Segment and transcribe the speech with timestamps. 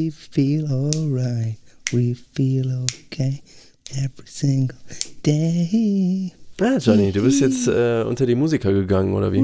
[0.09, 1.57] We feel alright,
[1.93, 3.43] we feel okay
[3.91, 4.75] every single
[5.23, 6.31] day.
[6.59, 9.37] Ah, Johnny, du bist jetzt äh, unter die Musiker gegangen, oder wie?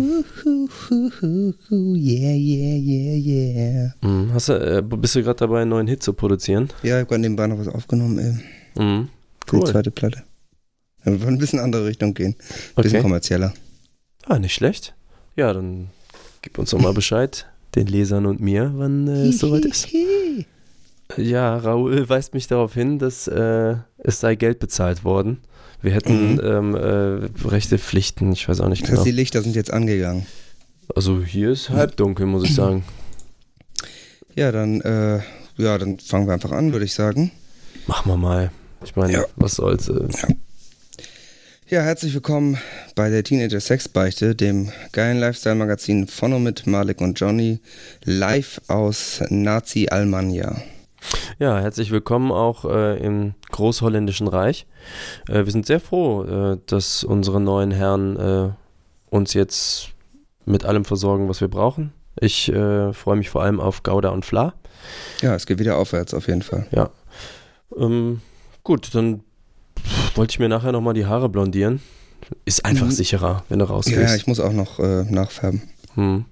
[1.69, 3.93] Yeah, yeah, yeah, yeah.
[4.01, 4.33] Mhm.
[4.33, 6.69] Hast du, äh, bist du gerade dabei, einen neuen Hit zu produzieren?
[6.81, 8.83] Ja, ich habe gerade nebenbei noch was aufgenommen, ey.
[8.83, 9.09] Mhm.
[9.45, 9.71] Für die Cool.
[9.71, 10.23] zweite Platte.
[11.03, 12.35] Wir wollen ein bisschen andere Richtung gehen.
[12.75, 13.01] Ein bisschen Okay.
[13.03, 13.53] kommerzieller.
[14.25, 14.95] Ah, nicht schlecht.
[15.35, 15.89] Ja, dann
[16.41, 19.89] gib uns doch mal Bescheid, den Lesern und mir, wann äh, es soweit ist.
[21.17, 25.39] Ja, Raoul weist mich darauf hin, dass äh, es sei Geld bezahlt worden.
[25.81, 26.41] Wir hätten Mhm.
[26.43, 29.03] ähm, äh, rechte Pflichten, ich weiß auch nicht genau.
[29.03, 30.25] die Lichter sind jetzt angegangen.
[30.95, 32.83] Also hier ist halbdunkel, muss ich sagen.
[34.35, 35.19] Ja, dann, äh,
[35.57, 37.31] ja, dann fangen wir einfach an, würde ich sagen.
[37.87, 38.51] Machen wir mal.
[38.83, 39.25] Ich meine, Ja.
[39.35, 39.87] was soll's.
[39.89, 40.07] Äh,
[41.67, 42.57] Ja, herzlich willkommen
[42.95, 47.59] bei der Teenager Sex Beichte, dem geilen Lifestyle-Magazin von und mit Malik und Johnny,
[48.03, 50.61] live aus Nazi Almania.
[51.39, 54.65] Ja, herzlich willkommen auch äh, im Großholländischen Reich.
[55.27, 58.49] Äh, wir sind sehr froh, äh, dass unsere neuen Herren äh,
[59.09, 59.89] uns jetzt
[60.45, 61.91] mit allem versorgen, was wir brauchen.
[62.19, 64.53] Ich äh, freue mich vor allem auf Gouda und Fla.
[65.21, 66.67] Ja, es geht wieder aufwärts auf jeden Fall.
[67.77, 68.21] Ähm,
[68.63, 69.21] gut, dann
[70.15, 71.81] wollte ich mir nachher nochmal die Haare blondieren.
[72.45, 72.91] Ist einfach Mhm.
[72.91, 74.15] sicherer, wenn du Ja, rausgehst.
[74.15, 75.61] ich muss auch noch äh, nachfärben.
[75.95, 76.25] hm.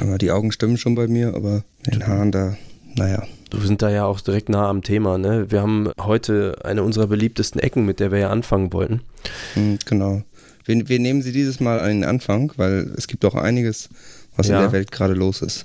[0.00, 2.56] Aber die Augen stimmen schon bei mir, aber mit den Haaren da,
[2.94, 3.22] naja.
[3.50, 5.16] Du sind da ja auch direkt nah am Thema.
[5.16, 5.50] Ne?
[5.50, 9.00] Wir haben heute eine unserer beliebtesten Ecken, mit der wir ja anfangen wollten.
[9.54, 10.22] Hm, genau.
[10.66, 13.88] Wir, wir nehmen sie dieses Mal an den Anfang, weil es gibt auch einiges,
[14.36, 14.56] was Ja.
[14.56, 15.64] in der Welt gerade los ist.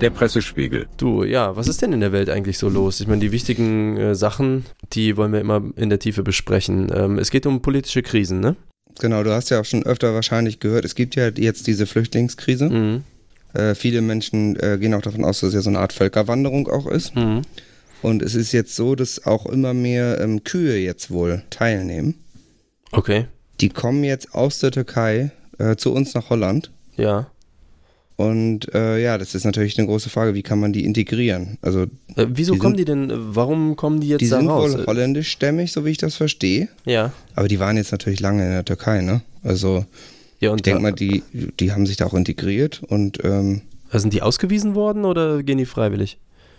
[0.00, 0.86] Der Pressespiegel.
[0.96, 3.00] Du, ja, was ist denn in der Welt eigentlich so los?
[3.00, 6.88] Ich meine, die wichtigen äh, Sachen, die wollen wir immer in der Tiefe besprechen.
[6.94, 8.54] Ähm, es geht um politische Krisen, ne?
[9.00, 12.68] Genau, du hast ja auch schon öfter wahrscheinlich gehört, es gibt ja jetzt diese Flüchtlingskrise.
[12.68, 13.04] Mhm.
[13.54, 16.68] Äh, viele Menschen äh, gehen auch davon aus, dass es ja so eine Art Völkerwanderung
[16.68, 17.14] auch ist.
[17.14, 17.42] Mhm.
[18.02, 22.14] Und es ist jetzt so, dass auch immer mehr ähm, Kühe jetzt wohl teilnehmen.
[22.92, 23.26] Okay,
[23.60, 26.70] Die kommen jetzt aus der Türkei äh, zu uns nach Holland.
[26.96, 27.30] ja.
[28.18, 31.56] Und äh, ja, das ist natürlich eine große Frage, wie kann man die integrieren?
[31.62, 31.82] Also
[32.16, 34.72] Äh, wieso Die kommen sind- die denn, warum kommen die jetzt die da sind raus?
[34.76, 36.66] wohl holländischstämmig, so wie ich das verstehe.
[36.84, 37.12] ja.
[37.36, 39.22] Aber die waren jetzt natürlich lange in der Türkei, ne?
[39.44, 39.84] Also
[40.40, 41.22] Ja, ich denke mal, die,
[41.60, 43.62] die haben sich da auch integriert und ähm,
[43.92, 46.18] sind die ausgewiesen worden oder gehen die freiwillig?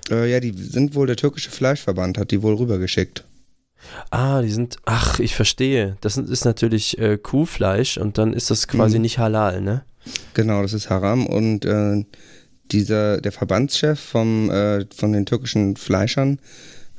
[0.09, 3.25] äh, ja, die sind wohl, der türkische Fleischverband hat die wohl rübergeschickt.
[4.12, 5.98] Ah, die sind, ach, ich verstehe.
[6.02, 9.02] Das ist natürlich äh, Kuhfleisch und dann ist das quasi Mhm.
[9.04, 9.84] nicht halal, ne?
[10.34, 12.04] Genau, das ist Haram und äh,
[12.72, 16.40] dieser, der Verbandschef vom, äh, von den türkischen Fleischern,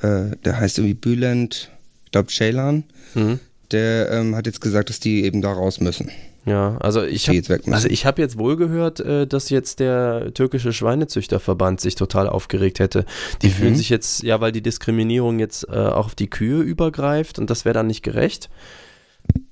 [0.03, 1.71] äh, der heißt irgendwie Bülent,
[2.07, 3.39] ich glaube Ceylan, Mhm.
[3.71, 6.11] der ähm, hat jetzt gesagt, dass die eben da raus müssen.
[6.47, 7.75] Ja, also ich habe müssen.
[7.75, 12.79] also ich habe jetzt wohl gehört, äh, dass jetzt der türkische Schweinezüchterverband sich total aufgeregt
[12.79, 13.05] hätte.
[13.43, 13.53] Die Mhm.
[13.53, 17.51] fühlen sich jetzt, ja, weil die Diskriminierung jetzt äh, auch auf die Kühe übergreift und
[17.51, 18.49] das wäre dann nicht gerecht.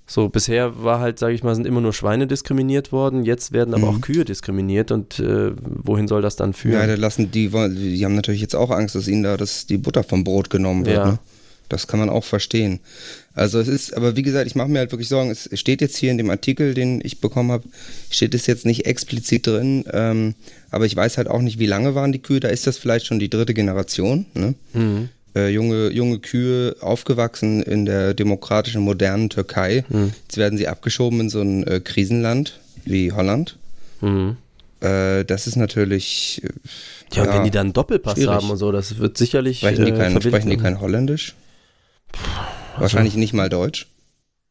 [0.07, 3.75] So, bisher war halt, sage ich mal, sind immer nur Schweine diskriminiert worden, jetzt werden
[3.75, 3.99] aber Mhm.
[3.99, 6.89] auch Kühe diskriminiert und äh, wohin soll das dann Ja, führen?
[6.89, 10.03] da lassen die, die haben natürlich jetzt auch Angst, dass ihnen da das, die Butter
[10.05, 10.97] vom Brot genommen wird.
[10.97, 11.07] Ja.
[11.13, 11.19] Ne?
[11.69, 12.81] Das kann man auch verstehen.
[13.39, 15.31] Also es ist, aber wie gesagt, ich mache mir halt wirklich Sorgen.
[15.31, 17.65] Es steht jetzt hier in dem Artikel, den ich bekommen habe,
[18.11, 20.35] steht es jetzt nicht explizit drin, ähm,
[20.71, 22.41] aber ich weiß halt auch nicht, wie lange waren die Kühe.
[22.41, 24.27] Da ist das vielleicht schon die dritte Generation.
[24.35, 24.55] Ne?
[24.73, 25.09] Mhm.
[25.37, 29.85] Äh, junge, junge Kühe aufgewachsen in der demokratischen, modernen Türkei.
[29.89, 30.13] Mhm.
[30.25, 33.57] Jetzt werden sie abgeschoben in so ein äh, Krisenland wie Holland.
[34.01, 34.37] Mhm.
[34.81, 36.43] Äh, das ist natürlich.
[36.45, 36.49] äh,
[37.15, 38.31] Ja, und wenn die dann einen Doppelpass schwierig.
[38.31, 39.59] haben und so, das wird sicherlich.
[39.59, 40.63] Sprechen die, äh, kein, sprechen die werden.
[40.63, 41.35] kein Holländisch?
[42.81, 43.87] Wahrscheinlich nicht mal Deutsch.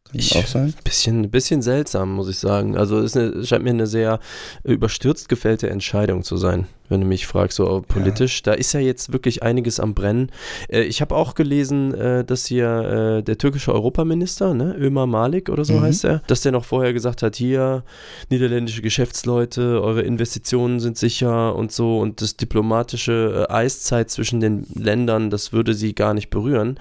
[0.10, 0.74] Kann Ich- auch sein.
[0.86, 2.78] Bisschen, bisschen seltsam, muss ich sagen.
[2.78, 3.12] Also es
[3.46, 4.22] scheint mir eine sehr
[4.64, 8.42] überstürzt gefällte Entscheidung zu sein, wenn du mich fragst, so politisch.
[8.42, 10.32] Da ist ja jetzt wirklich einiges am Brennen.
[10.70, 15.50] Äh, ich habe auch gelesen, äh, dass hier äh, der türkische Europaminister, ne, Ömer Malik
[15.50, 15.82] oder so Mhm.
[15.82, 17.84] heißt er, dass der noch vorher gesagt hat, hier,
[18.30, 25.30] niederländische Geschäftsleute, eure Investitionen sind sicher und so und das diplomatische Eiszeit zwischen den Ländern,
[25.32, 26.80] das würde sie gar nicht berühren.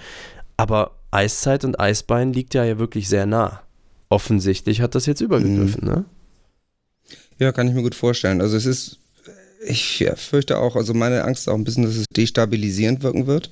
[0.57, 3.63] Aber Eiszeit und Eisbein liegt ja, ja wirklich sehr nah.
[4.09, 6.05] Offensichtlich hat das jetzt übergegriffen, ne?
[7.39, 8.41] Ja, kann ich mir gut vorstellen.
[8.41, 8.99] Also es ist,
[9.67, 13.51] ich fürchte auch, also meine Angst ist auch ein bisschen, dass es destabilisierend wirken wird.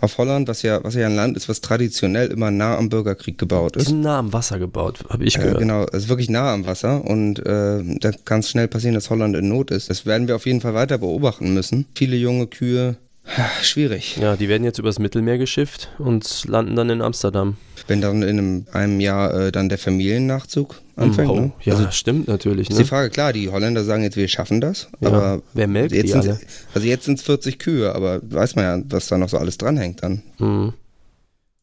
[0.00, 3.38] Auf Holland, was ja, was ja ein Land ist, was traditionell immer nah am Bürgerkrieg
[3.38, 3.90] gebaut ist.
[3.90, 5.58] nah am Wasser gebaut, habe ich Äh, gehört.
[5.58, 9.08] genau, es ist wirklich nah am Wasser und äh, da kann es schnell passieren, dass
[9.10, 9.88] Holland in Not ist.
[9.90, 11.86] Das werden wir auf jeden Fall weiter beobachten müssen.
[11.94, 12.96] Viele junge Kühe,
[13.62, 14.16] schwierig.
[14.16, 17.56] Ja, die werden jetzt übers Mittelmeer geschifft und landen dann in Amsterdam.
[17.86, 21.30] Wenn dann in einem, einem Jahr äh, dann der Familiennachzug anfängt.
[21.30, 21.52] oh, ne?
[21.62, 22.70] ja, Also stimmt natürlich.
[22.70, 22.88] ist die Ne?
[22.88, 26.14] Frage, klar, die Holländer sagen jetzt, wir schaffen das, Ja, aber wer melkt jetzt die
[26.14, 26.38] alle?
[26.74, 29.58] Also jetzt sind es 40 Kühe, aber weiß man ja, was da noch so alles
[29.58, 30.22] dranhängt dann.
[30.38, 30.72] Mhm.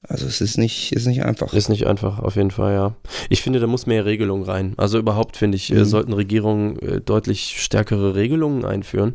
[0.07, 1.53] Also es ist nicht, ist nicht einfach.
[1.53, 2.95] Ist nicht einfach, auf jeden Fall, ja.
[3.29, 4.73] Ich finde, da muss mehr Regelung rein.
[4.77, 5.85] Also überhaupt, finde ich, äh, Mhm.
[5.85, 9.13] sollten Regierungen äh, deutlich stärkere Regelungen einführen.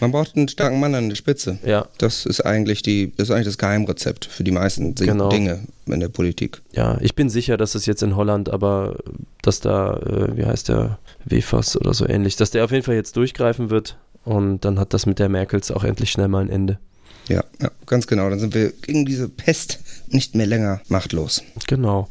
[0.00, 1.58] Man braucht einen starken Mann an der Spitze.
[1.64, 5.28] Ja, Das ist eigentlich die, das ist eigentlich das Geheimrezept für die meisten Genau.
[5.28, 6.62] Dinge in der Politik.
[6.72, 6.98] ja.
[7.00, 8.96] Ich bin sicher, dass es jetzt in Holland, aber
[9.42, 12.94] dass da, äh, wie heißt der, Wefas oder so ähnlich, dass der auf jeden Fall
[12.94, 16.48] jetzt durchgreifen wird und dann hat das mit der Merkels auch endlich schnell mal ein
[16.50, 16.78] Ende.
[17.28, 18.28] Ja, ja, ganz genau.
[18.30, 19.78] Dann sind wir gegen diese Pest
[20.08, 21.42] nicht mehr länger machtlos.
[21.68, 22.08] Genau.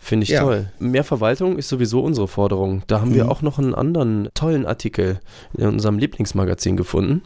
[0.00, 0.42] Finde ich Ja.
[0.42, 0.70] toll.
[0.78, 2.82] Mehr Verwaltung ist sowieso unsere Forderung.
[2.88, 3.30] Da haben wir Mhm.
[3.30, 5.20] auch noch einen anderen tollen Artikel
[5.56, 7.22] in unserem Lieblingsmagazin gefunden.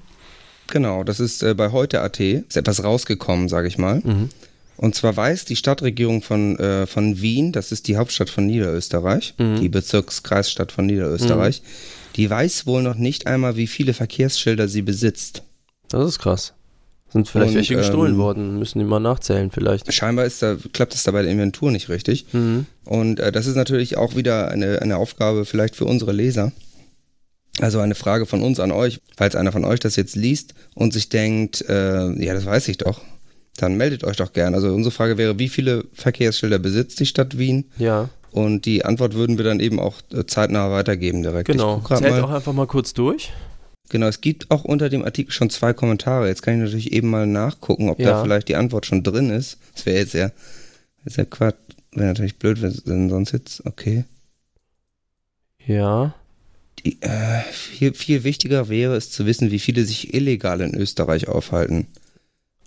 [0.69, 4.01] Genau, das ist äh, bei heute.at, ist etwas rausgekommen, sage ich mal.
[4.05, 4.29] Mhm.
[4.77, 9.35] Und zwar weiß die Stadtregierung von, äh, von Wien, das ist die Hauptstadt von Niederösterreich,
[9.39, 9.61] Mhm.
[9.61, 11.63] die Bezirkskreisstadt von Niederösterreich,
[12.15, 15.43] die weiß wohl noch nicht einmal, wie viele Verkehrsschilder sie besitzt.
[15.89, 16.53] Das ist krass.
[17.11, 19.93] Sind vielleicht Und, welche gestohlen ähm, worden, müssen die mal nachzählen vielleicht.
[19.93, 22.27] Scheinbar ist da, klappt es da bei der Inventur nicht richtig.
[22.33, 22.67] Mhm.
[22.85, 26.53] Und äh, das ist natürlich auch wieder eine, eine Aufgabe vielleicht für unsere Leser.
[27.61, 30.93] Also eine Frage von uns an euch, falls einer von euch das jetzt liest und
[30.93, 33.01] sich denkt, äh, ja, das weiß ich doch,
[33.57, 34.55] dann meldet euch doch gern.
[34.55, 37.65] Also unsere Frage wäre, wie viele Verkehrsschilder besitzt die Stadt Wien?
[37.79, 41.49] Ja, Und die Antwort würden wir dann eben auch äh, zeitnah weitergeben direkt.
[41.49, 41.83] genau.
[41.89, 42.23] Zählt mal.
[42.23, 43.33] auch einfach mal kurz durch.
[43.91, 46.29] Genau, es gibt auch unter dem Artikel schon zwei Kommentare.
[46.29, 48.11] Jetzt kann ich natürlich eben mal nachgucken, ob Ja.
[48.11, 49.59] da vielleicht die Antwort schon drin ist.
[49.75, 50.31] Das wäre jetzt ja,
[51.05, 51.57] ist ja Quatsch.
[51.93, 54.05] Wäre natürlich blöd, wenn sonst jetzt, okay.
[55.67, 56.15] Ja.
[56.85, 61.29] Die, äh, viel, viel wichtiger wäre es zu wissen, wie viele sich illegal in Österreich
[61.29, 61.87] aufhalten.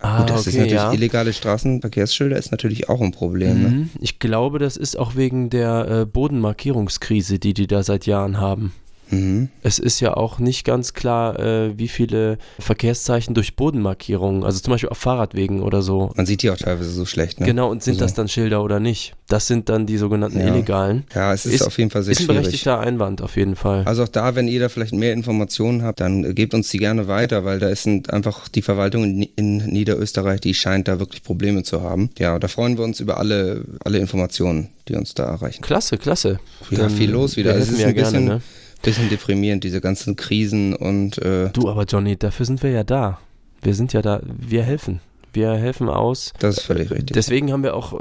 [0.00, 0.92] Ah, Gut, das ist okay, natürlich ja.
[0.92, 3.62] illegale Straßenverkehrsschilder ist natürlich auch ein Problem.
[3.62, 3.68] Ne?
[3.68, 3.90] Mhm.
[4.00, 8.72] Ich glaube, das ist auch wegen der äh, Bodenmarkierungskrise, die die da seit Jahren haben.
[9.12, 9.48] Mhm.
[9.62, 14.72] Es ist ja auch nicht ganz klar, äh, wie viele Verkehrszeichen durch Bodenmarkierungen, also zum
[14.72, 16.10] Beispiel auf Fahrradwegen oder so.
[16.16, 17.38] Man sieht die auch teilweise so schlecht.
[17.40, 17.46] Ne?
[17.46, 19.14] Genau, und sind Also- das dann Schilder oder nicht?
[19.28, 20.46] Das sind dann die sogenannten Ja.
[20.48, 21.04] illegalen.
[21.14, 22.40] Ja, es ist, Ist- auf jeden Fall sehr Ist ein schwierig.
[22.42, 23.82] berechtigter Einwand auf jeden Fall.
[23.86, 27.08] Also auch da, wenn ihr da vielleicht mehr Informationen habt, dann gebt uns die gerne
[27.08, 31.22] weiter, weil da ist ein- einfach die Verwaltung in, in Niederösterreich, die scheint da wirklich
[31.22, 32.10] Probleme zu haben.
[32.18, 35.62] Ja, da freuen wir uns über alle, alle Informationen, die uns da erreichen.
[35.62, 36.38] Klasse, klasse.
[36.70, 37.54] Ja, Dann viel los wieder.
[37.54, 38.42] Wir Es ist ja ein gerne, bisschen, ne?
[38.82, 43.18] Bisschen deprimierend, diese ganzen Krisen und äh, Du, aber Johnny, dafür sind wir ja da.
[43.62, 45.00] Wir sind ja da, wir helfen.
[45.34, 46.34] Wir helfen aus.
[46.40, 47.12] das ist völlig richtig.
[47.14, 47.98] Deswegen haben wir auch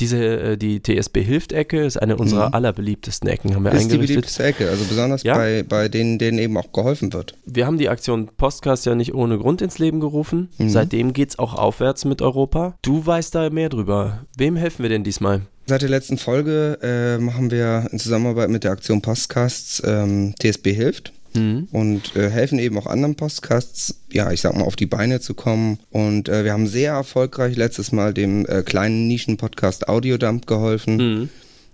[0.00, 2.54] diese, äh, die TSB-Hilft-Ecke, ist eine unserer Mhm.
[2.54, 4.08] allerbeliebtesten Ecken, haben wir ist die eingerichtet.
[4.08, 5.34] beliebteste Ecke, also besonders Ja?
[5.34, 7.34] bei, bei denen, denen eben auch geholfen wird.
[7.46, 10.48] Wir haben die Aktion Postcast ja nicht ohne Grund ins Leben gerufen.
[10.58, 10.70] Mhm.
[10.70, 12.74] Seitdem geht's auch aufwärts mit Europa.
[12.82, 14.24] Du weißt da mehr drüber.
[14.36, 15.42] Wem helfen wir denn diesmal?
[15.66, 20.72] Seit der letzten Folge äh, machen wir in Zusammenarbeit mit der Aktion Postcasts ähm, TSB
[20.74, 21.12] hilft.
[21.34, 21.68] Mhm.
[21.72, 25.32] und äh, helfen eben auch anderen Podcasts, ja, ich sag mal, auf die Beine zu
[25.32, 25.78] kommen.
[25.90, 30.96] Und äh, wir haben sehr erfolgreich letztes Mal dem äh, kleinen Nischen-Podcast Audiodump geholfen.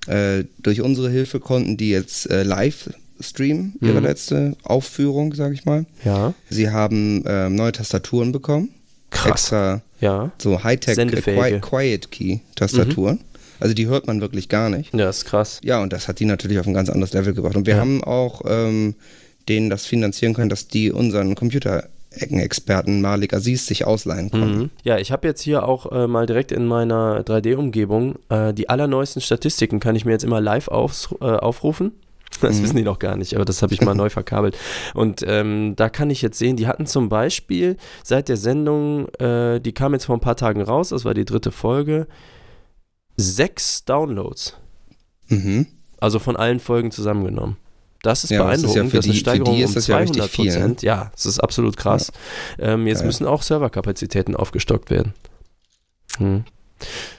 [0.07, 0.13] Mhm.
[0.13, 4.07] Äh, durch unsere Hilfe konnten die jetzt äh, live streamen, ihre Mhm.
[4.07, 5.87] letzte Aufführung, sag ich mal.
[6.05, 8.69] Ja, Sie haben äh, neue Tastaturen bekommen.
[9.11, 9.41] krass.
[9.47, 10.31] Extra Ja.
[10.41, 11.59] so Hightech äh, Sendefähige.
[11.61, 13.19] Qui Quiet Key Tastaturen.
[13.61, 14.95] Also die hört man wirklich gar nicht.
[14.95, 15.61] Ja, ist krass.
[15.65, 17.57] Ja, und das hat die natürlich auf ein ganz anderes Level gebracht.
[17.57, 17.81] Und wir Ja.
[17.81, 18.95] haben auch ähm,
[19.49, 24.59] denen das finanzieren können, dass die unseren Computereckenexperten Malik Aziz sich ausleihen konnten.
[24.59, 24.71] Mhm.
[24.85, 29.23] Ja, ich habe jetzt hier auch äh, mal direkt in meiner 3D-Umgebung äh, die allerneuesten
[29.23, 31.93] Statistiken, kann ich mir jetzt immer live aufs, äh, aufrufen.
[32.43, 34.57] Das wissen die noch gar nicht, aber das habe ich mal neu verkabelt.
[34.95, 39.61] Und ähm, da kann ich jetzt sehen, die hatten zum Beispiel seit der Sendung, äh,
[39.61, 42.07] die kam jetzt vor ein paar Tagen raus, das war die dritte Folge,
[43.19, 44.57] sechs Downloads.
[45.29, 45.67] Mhm.
[46.01, 47.57] Also von allen Folgen zusammengenommen.
[48.03, 48.93] Das ist Ja, das ist beeindruckend.
[48.93, 50.51] ja Das ist eine die- Steigerung ist um das ja 200 richtig viel, ne?
[50.53, 50.83] Prozent.
[50.83, 52.13] Ja, das ist absolut krass.
[52.59, 55.15] Ähm, jetzt müssen auch Serverkapazitäten aufgestockt werden.
[56.19, 56.45] Hm.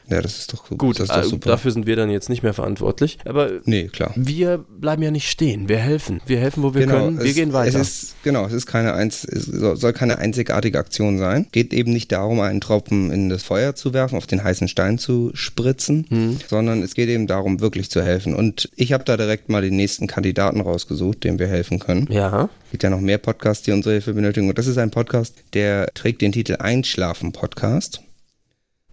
[0.09, 1.49] Ja, das ist doch Gut, Das ist doch äh, super.
[1.49, 3.19] dafür sind wir dann jetzt nicht mehr verantwortlich.
[3.25, 4.11] Aber nee, klar.
[4.15, 5.69] wir bleiben ja nicht stehen.
[5.69, 6.19] Wir helfen.
[6.25, 7.17] Wir helfen, wo wir können.
[7.17, 7.79] Wir Genau, es, gehen weiter.
[7.79, 11.45] Es ist, genau, es ist keine einz, es soll keine einzigartige Aktion sein.
[11.51, 14.97] Geht eben nicht darum, einen Tropfen in das Feuer zu werfen, auf den heißen Stein
[14.97, 16.37] zu spritzen, Hm.
[16.47, 18.33] sondern es geht eben darum, wirklich zu helfen.
[18.33, 22.07] Und ich habe da direkt mal den nächsten Kandidaten rausgesucht, dem wir helfen können.
[22.09, 24.49] ja, Es gibt ja noch mehr Podcasts, die unsere Hilfe benötigen.
[24.49, 28.01] Und das ist ein Podcast, der trägt den Titel Einschlafen Podcast.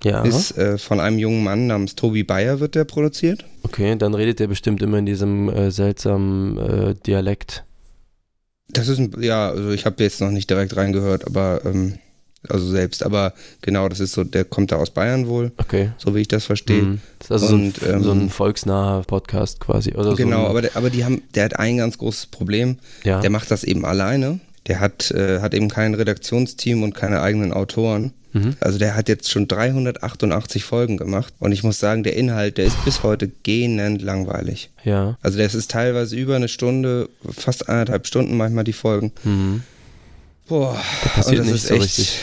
[0.04, 0.22] Ja.
[0.22, 3.44] Ist äh, von einem jungen Mann namens Tobi Bayer wird der produziert.
[3.62, 7.64] Okay, dann redet der bestimmt immer in diesem äh, seltsamen äh, Dialekt.
[8.68, 11.94] Das ist ein, ja, also ich habe jetzt noch nicht direkt reingehört, aber ähm,
[12.48, 15.90] also selbst, aber genau, das ist so, der kommt da aus Bayern wohl, Okay.
[15.98, 16.82] so wie ich das verstehe.
[16.82, 17.00] Mhm.
[17.18, 19.94] Das ist also Und, so, ein, so ein ähm, volksnaher Podcast quasi.
[19.94, 22.78] Oder Genau, so aber, der, aber die haben, der hat ein ganz großes Problem.
[23.04, 23.20] ja.
[23.20, 24.40] Der macht das eben alleine.
[24.66, 28.12] Der hat, äh, hat eben kein Redaktionsteam und keine eigenen Autoren.
[28.44, 28.56] Mhm.
[28.60, 32.66] Also der hat jetzt schon 388 Folgen gemacht und ich muss sagen, der Inhalt, der
[32.66, 34.70] ist bis heute gähnend langweilig.
[34.84, 35.16] ja.
[35.22, 39.12] Also das ist teilweise über eine Stunde, fast anderthalb Stunden manchmal die Folgen.
[39.24, 39.62] Mhm.
[40.48, 42.18] Boah, Da passiert und das nicht ist so echt, richtig.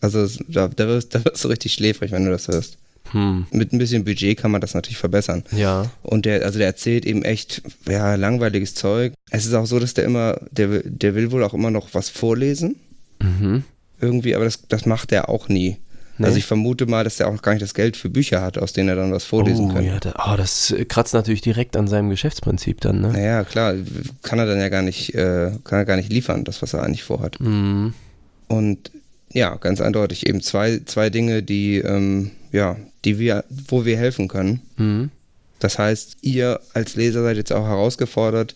[0.00, 2.78] Also da, da, wirst, da wirst du richtig schläfrig, wenn du das hörst.
[3.10, 3.46] Hm.
[3.50, 5.44] Mit ein bisschen Budget kann man das natürlich verbessern.
[5.52, 5.90] Ja.
[6.02, 9.12] Und der, also der erzählt eben echt, ja, langweiliges Zeug.
[9.30, 11.88] Es ist auch so, dass der immer, der, will- der will wohl auch immer noch
[11.92, 12.76] was vorlesen.
[13.20, 13.64] Mhm.
[14.02, 15.78] Irgendwie, aber das, das macht er auch nie.
[16.18, 16.26] Nee.
[16.26, 18.74] Also ich vermute mal, dass er auch gar nicht das Geld für Bücher hat, aus
[18.74, 19.84] denen er dann was vorlesen oh, kann.
[19.84, 23.08] ja, da, oh, das kratzt natürlich direkt an seinem Geschäftsprinzip dann, ne?
[23.08, 23.74] Naja, klar,
[24.22, 26.82] kann er dann ja gar nicht, äh, kann er gar nicht liefern, das, was er
[26.82, 27.40] eigentlich vorhat.
[27.40, 27.94] Mhm.
[28.48, 28.90] Und
[29.32, 34.28] ja, ganz eindeutig eben zwei, zwei Dinge, die, ähm, ja, die wir, wo wir helfen
[34.28, 34.60] können.
[34.76, 35.10] Mhm.
[35.58, 38.54] Das heißt, ihr als Leser seid jetzt auch herausgefordert.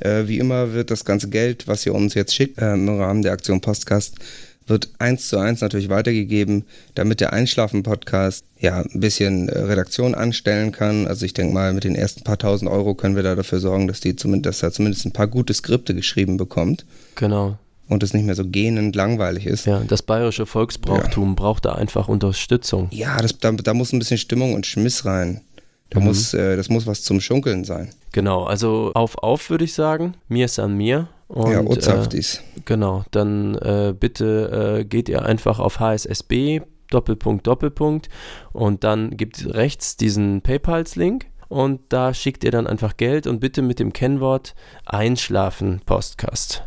[0.00, 3.22] Äh, wie immer wird das ganze Geld, was ihr uns jetzt schickt, äh, im Rahmen
[3.22, 4.16] der Aktion Postcast,
[4.66, 10.72] wird eins zu eins natürlich weitergegeben, damit der Einschlafen-Podcast ja ein bisschen äh, Redaktion anstellen
[10.72, 11.06] kann.
[11.06, 13.86] Also ich denke mal, mit den ersten paar tausend Euro können wir da dafür sorgen,
[13.88, 17.58] dass, die zumindest, dass er zumindest ein paar gute Skripte geschrieben bekommt Genau.
[17.88, 19.66] und es nicht mehr so gähnend langweilig ist.
[19.66, 22.88] Ja, das bayerische Volksbrauchtum braucht da einfach Unterstützung.
[22.90, 25.42] Ja, das, da, da muss ein bisschen Stimmung und Schmiss rein.
[25.90, 26.06] Da Mhm.
[26.06, 27.90] muss, äh, das muss was zum Schunkeln sein.
[28.10, 30.14] Genau, also auf, auf würde ich sagen.
[30.28, 31.06] Mir ist an mir.
[31.28, 32.40] Und, ja, äh, Ozaftis.
[32.66, 38.08] Genau, dann äh, bitte äh, geht ihr einfach auf HSSB, Doppelpunkt, Doppelpunkt
[38.52, 43.62] und dann gibt rechts diesen PayPals-Link und da schickt ihr dann einfach Geld und bitte
[43.62, 44.54] mit dem Kennwort
[44.84, 46.64] Einschlafen Postcast.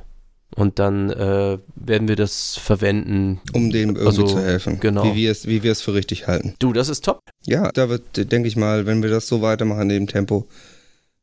[0.56, 3.40] Und dann äh, werden wir das verwenden.
[3.54, 4.80] um dem irgendwie Also, zu helfen.
[4.80, 5.04] genau.
[5.06, 6.56] Wie wir es, wie wir es für richtig halten.
[6.60, 7.20] Du, das ist top.
[7.46, 10.48] Ja, da wird, denke ich mal, wenn wir das so weitermachen in dem Tempo,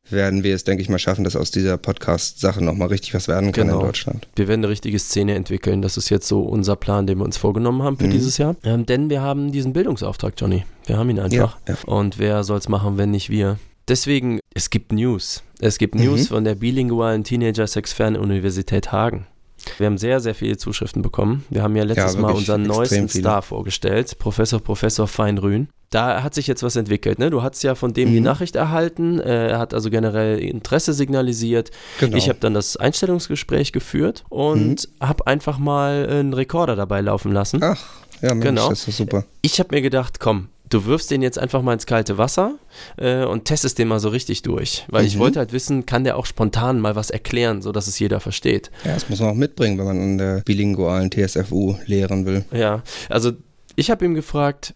[0.09, 3.51] werden wir es, denke ich mal, schaffen, dass aus dieser Podcast-Sache nochmal richtig was werden
[3.51, 3.79] kann Genau.
[3.79, 4.27] in Deutschland.
[4.35, 5.81] Wir werden eine richtige Szene entwickeln.
[5.81, 8.11] Das ist jetzt so unser Plan, den wir uns vorgenommen haben für Mhm.
[8.11, 8.55] dieses Jahr.
[8.63, 10.65] Ähm, denn wir haben diesen Bildungsauftrag, Johnny.
[10.85, 11.57] Wir haben ihn einfach.
[11.67, 11.77] Ja, ja.
[11.85, 13.57] Und wer soll es machen, wenn nicht wir?
[13.87, 15.43] Deswegen, es gibt News.
[15.59, 16.25] Es gibt News Mhm.
[16.35, 19.27] von der bilingualen Teenager-Sex-Fern-Universität Hagen.
[19.77, 21.45] Wir haben sehr, sehr viele Zuschriften bekommen.
[21.49, 23.23] Wir haben ja letztes Ja, Mal unseren neuesten viele.
[23.23, 25.69] Star vorgestellt, Professor Professor Feinrühn.
[25.89, 27.17] Da hat sich jetzt was entwickelt.
[27.17, 27.29] Ne?
[27.29, 28.25] Du hast ja von dem die Mhm.
[28.25, 29.19] Nachricht erhalten.
[29.21, 31.71] Äh, er hat also generell Interesse signalisiert.
[31.99, 32.17] Genau.
[32.17, 37.63] Ich habe dann das Einstellungsgespräch geführt und habe einfach mal einen Rekorder dabei laufen lassen.
[37.63, 37.81] Ach,
[38.21, 38.69] ja, Mensch, Genau.
[38.69, 39.23] das ist super.
[39.41, 42.55] Ich habe mir gedacht, komm, du wirfst den jetzt einfach mal ins kalte Wasser
[42.97, 44.85] äh, und testest den mal so richtig durch.
[44.89, 45.19] Weil ich Mhm.
[45.19, 48.69] wollte halt wissen, kann der auch spontan mal was erklären, sodass es jeder versteht.
[48.83, 52.45] Ja, das muss man auch mitbringen, wenn man an der bilingualen TSFU lehren will.
[52.51, 53.31] Ja, also
[53.75, 54.73] ich habe ihm gefragt,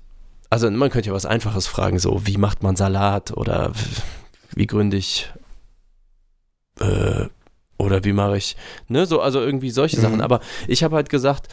[0.49, 3.71] also man könnte ja was Einfaches fragen, so wie macht man Salat oder
[4.55, 5.29] wie gründe ich
[6.79, 7.25] äh,
[7.77, 8.55] oder wie mache ich,
[8.87, 10.01] ne, so, also irgendwie solche Mhm.
[10.01, 10.21] Sachen.
[10.21, 11.47] Aber ich habe halt gesagt,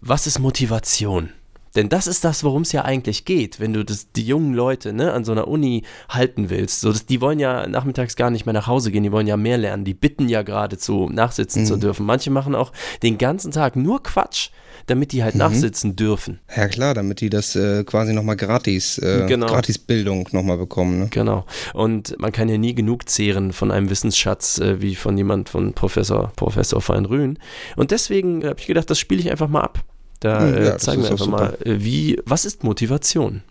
[0.00, 1.30] was ist Motivation?
[1.76, 4.92] Denn das ist das, worum es ja eigentlich geht, wenn du das, die jungen Leute
[4.92, 6.80] ne, an so einer Uni halten willst.
[6.80, 9.36] So, das, die wollen ja nachmittags gar nicht mehr nach Hause gehen, die wollen ja
[9.36, 9.84] mehr lernen.
[9.84, 11.66] Die bitten ja geradezu, nachsitzen Mhm.
[11.66, 12.06] zu dürfen.
[12.06, 14.50] Manche machen auch den ganzen Tag nur Quatsch,
[14.86, 15.38] damit die halt Mhm.
[15.40, 16.38] nachsitzen dürfen.
[16.56, 19.46] Ja klar, damit die das äh, quasi nochmal gratis, äh, Genau.
[19.46, 20.98] gratis Bildung nochmal bekommen.
[21.00, 21.08] Ne?
[21.10, 21.44] Genau.
[21.72, 25.72] Und man kann ja nie genug zehren von einem Wissensschatz äh, wie von jemand von
[25.72, 27.38] Professor, Professor Feinrühn.
[27.76, 29.82] Und deswegen habe ich gedacht, das spiele ich einfach mal ab.
[30.24, 33.42] Da ja, äh, das zeigen wir einfach mal, äh, wie, was ist Motivation?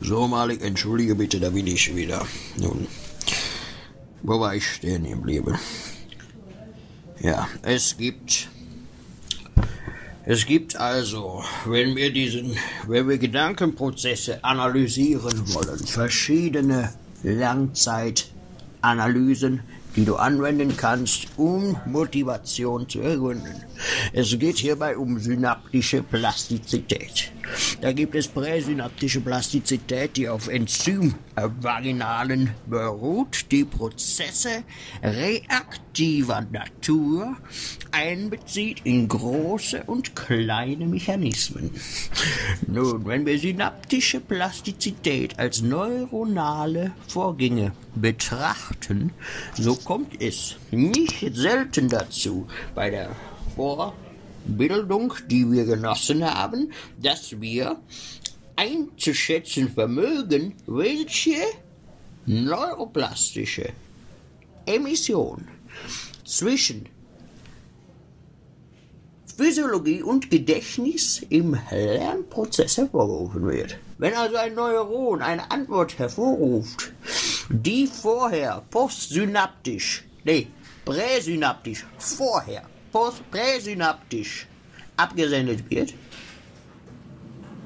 [0.00, 2.26] So, Malik, entschuldige bitte, da bin ich wieder.
[2.56, 2.88] Nun,
[4.24, 5.56] Wo war ich stehen geblieben?
[7.20, 8.48] Ja, es gibt.
[10.24, 12.56] Es gibt also, wenn wir diesen,
[12.88, 16.92] wenn wir Gedankenprozesse analysieren wollen, verschiedene
[17.22, 19.60] Langzeitanalysen,
[19.96, 23.54] die du anwenden kannst, um Motivation zu ergründen.
[24.12, 27.32] Es geht hierbei um synaptische Plastizität.
[27.80, 34.62] Da gibt es präsynaptische Plastizität, die auf Enzymvaginalen beruht, die Prozesse
[35.02, 37.36] reaktiver Natur
[37.92, 41.70] einbezieht in große und kleine Mechanismen.
[42.66, 49.12] Nun, wenn wir synaptische Plastizität als neuronale Vorgänge betrachten,
[49.54, 53.14] so kommt es nicht selten dazu bei der
[53.54, 57.78] Vorbildung, die wir genossen haben, dass wir
[58.56, 61.36] einzuschätzen vermögen, welche
[62.26, 63.68] neuroplastische
[64.66, 65.46] Emission
[66.24, 66.88] zwischen
[69.36, 73.78] Physiologie und Gedächtnis im Lernprozess hervorgerufen wird.
[73.98, 76.92] Wenn also ein Neuron eine Antwort hervorruft,
[77.48, 80.48] die vorher postsynaptisch, nee,
[80.84, 82.62] präsynaptisch, vorher,
[82.92, 84.46] post, präsynaptisch
[84.96, 85.94] abgesendet wird,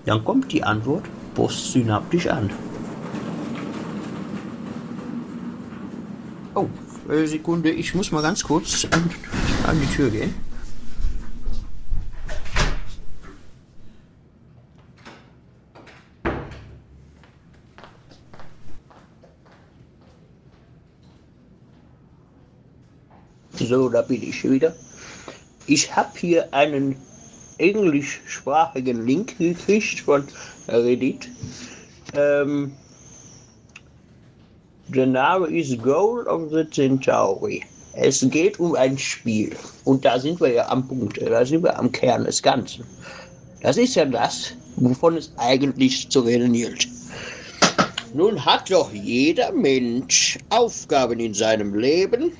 [0.04, 2.50] dann kommt die Antwort postsynaptisch an.
[6.54, 6.68] Oh,
[7.24, 9.10] Sekunde, ich muss mal ganz kurz an,
[9.66, 10.49] an die Tür gehen.
[23.68, 24.74] So, da bin ich wieder.
[25.66, 26.96] Ich habe hier einen
[27.58, 30.26] englischsprachigen Link gekriegt von
[30.66, 31.28] Reddit.
[32.14, 32.72] Ähm,
[34.88, 37.62] der Name ist Goal of the Centauri.
[37.92, 39.54] Es geht um ein Spiel.
[39.84, 42.84] Und da sind wir ja am Punkt, da sind wir am Kern des Ganzen.
[43.60, 46.88] Das ist ja das, wovon es eigentlich zu reden gilt.
[48.14, 52.32] Nun hat doch jeder Mensch Aufgaben in seinem Leben.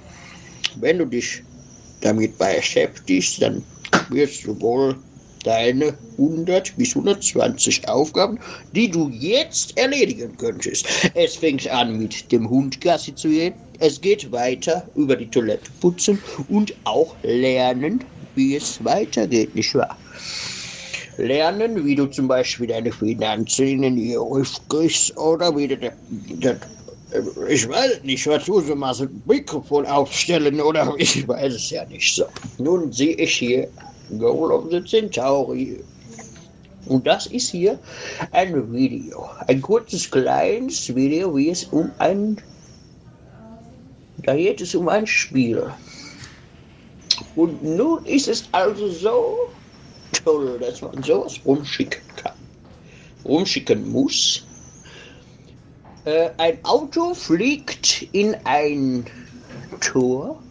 [0.76, 1.42] Wenn du dich
[2.00, 3.64] damit beschäftigst, dann
[4.08, 4.96] wirst du wohl
[5.44, 8.38] deine 100 bis 120 Aufgaben,
[8.72, 10.86] die du jetzt erledigen könntest.
[11.14, 13.54] Es fängt an mit dem Hund Gassi zu gehen.
[13.78, 19.98] Es geht weiter über die Toilette putzen und auch lernen, wie es weitergeht, nicht wahr?
[21.16, 26.58] Lernen, wie du zum Beispiel deine Finanzen in den Griff kriegst oder wie du das
[27.48, 31.70] ich weiß nicht, was du so mal so ein Mikrofon aufstellen oder ich weiß es
[31.70, 32.24] ja nicht so.
[32.58, 33.68] Nun sehe ich hier
[34.18, 35.82] Goal of the Centauri.
[36.86, 37.78] Und das ist hier
[38.32, 39.28] ein Video.
[39.46, 42.40] Ein kurzes, kleines Video, wie es um ein.
[44.18, 45.62] Da geht es um ein Spiel.
[47.36, 49.50] Und nun ist es also so
[50.24, 52.34] toll, dass man sowas rumschicken kann.
[53.24, 54.44] Rumschicken muss.
[56.04, 59.04] Äh, ein Auto fliegt in ein
[59.80, 60.42] Tor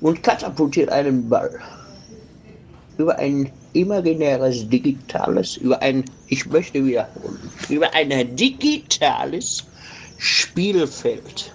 [0.00, 1.58] und katapultiert einen Ball
[2.98, 9.64] über ein imaginäres digitales, über ein, ich möchte wiederholen, über ein digitales
[10.18, 11.52] Spielfeld.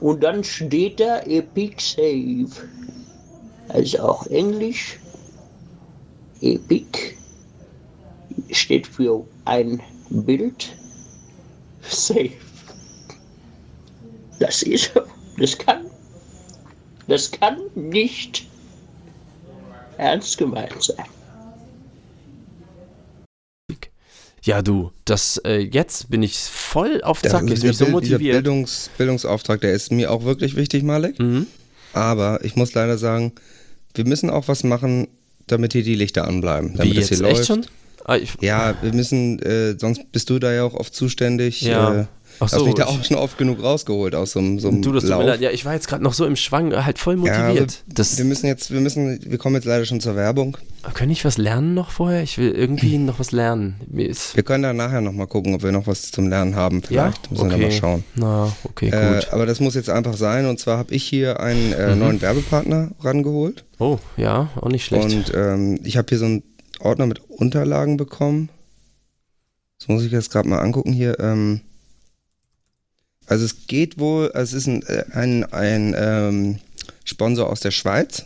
[0.00, 2.50] Und dann steht da Epic Save.
[3.68, 4.98] Also auch Englisch.
[6.40, 7.16] Epic
[8.50, 10.76] steht für ein Bild.
[11.88, 12.30] Save.
[14.38, 14.92] Das ist,
[15.38, 15.86] das kann,
[17.08, 18.46] das kann nicht
[19.98, 21.06] ernst gemeint sein.
[24.42, 27.76] Ja, du, das äh, jetzt bin ich voll auf Der, Zack, jetzt bin dieser ich
[27.78, 28.34] so Bild- dieser motiviert.
[28.44, 31.18] Bildungs, Bildungsauftrag, der ist mir auch wirklich wichtig, Malek.
[31.18, 31.46] Mhm.
[31.94, 33.32] Aber ich muss leider sagen,
[33.94, 35.08] wir müssen auch was machen,
[35.48, 36.76] damit hier die Lichter anbleiben.
[36.76, 37.18] Damit Wie das jetzt?
[37.18, 37.46] hier Echt läuft.
[37.48, 37.66] schon?
[38.08, 41.60] Ah, Ja, wir müssen, äh, sonst bist du da ja auch oft zuständig.
[41.62, 42.02] Ja.
[42.02, 42.06] Äh,
[42.38, 44.82] Ach hast so, mich da auch schon oft genug rausgeholt aus so einem, so einem
[44.82, 45.20] du, das tut Lauf.
[45.20, 45.40] mir leid.
[45.40, 47.82] Ja, ich war jetzt gerade noch so im Schwang, halt voll Ja, motiviert.
[47.88, 50.58] das, wir müssen jetzt, wir müssen, wir kommen jetzt leider schon zur Werbung.
[50.92, 52.22] kann ich was lernen noch vorher?
[52.22, 53.76] Ich will irgendwie noch was lernen.
[53.90, 56.82] Wir können da nachher nochmal gucken, ob wir noch was zum Lernen haben.
[56.90, 57.62] ja, Vielleicht müssen wir okay.
[57.62, 58.04] da mal schauen.
[58.16, 59.28] Na, okay, Äh, gut.
[59.32, 60.44] aber das muss jetzt einfach sein.
[60.44, 61.98] Und zwar habe ich hier einen äh, Mhm.
[62.00, 63.64] neuen Werbepartner rangeholt.
[63.78, 65.04] Oh, ja, auch nicht schlecht.
[65.06, 66.42] Und ähm, ich habe hier so einen
[66.80, 68.48] Ordner mit Unterlagen bekommen.
[69.78, 71.18] Das muss ich jetzt gerade mal angucken hier.
[71.20, 71.60] Ähm,
[73.26, 76.58] also es geht wohl, also es ist ein, äh, ein, ein ähm,
[77.04, 78.24] Sponsor aus der Schweiz.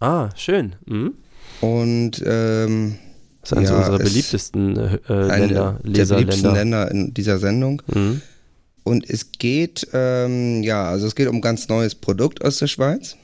[0.00, 0.74] ah, schön.
[0.86, 1.14] Mhm.
[1.60, 2.98] Und ähm,
[3.40, 6.54] Das ist eines Ja, unserer es- beliebtesten äh, äh, Länder, der beliebtesten.
[6.54, 7.82] Länder in dieser Sendung.
[7.92, 8.20] Mhm.
[8.84, 12.66] und es geht, ähm, ja, also es geht um ein ganz neues Produkt aus der
[12.66, 13.16] Schweiz.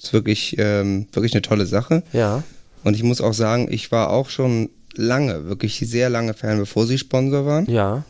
[0.00, 2.02] Ist wirklich, ähm, wirklich eine tolle Sache.
[2.12, 2.42] Ja.
[2.86, 6.86] Und ich muss auch sagen, ich war auch schon lange, wirklich sehr lange Fan, bevor
[6.86, 7.68] sie Sponsor waren.
[7.68, 8.04] Ja.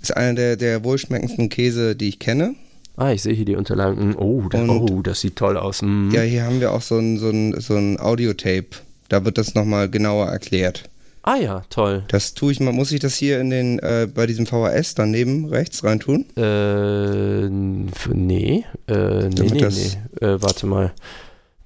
[0.00, 2.54] Ist einer der, der wohlschmeckendsten Käse, die ich kenne.
[2.96, 4.14] Ah, ich sehe hier die Unterlagen.
[4.14, 5.82] Oh, da, Und- oh das sieht toll aus.
[5.82, 6.10] Mm.
[6.12, 8.68] Ja, hier haben wir auch so ein, so ein, so ein Audiotape.
[9.08, 10.84] Da wird das nochmal genauer erklärt.
[11.24, 12.04] Ah ja, toll.
[12.06, 15.46] Das tue ich mal, muss ich das hier in den, äh, bei diesem VHS daneben
[15.46, 16.24] rechts reintun?
[16.36, 18.64] Äh, nee.
[18.86, 20.24] Äh, nee, nee, nee.
[20.24, 20.92] Äh, warte mal.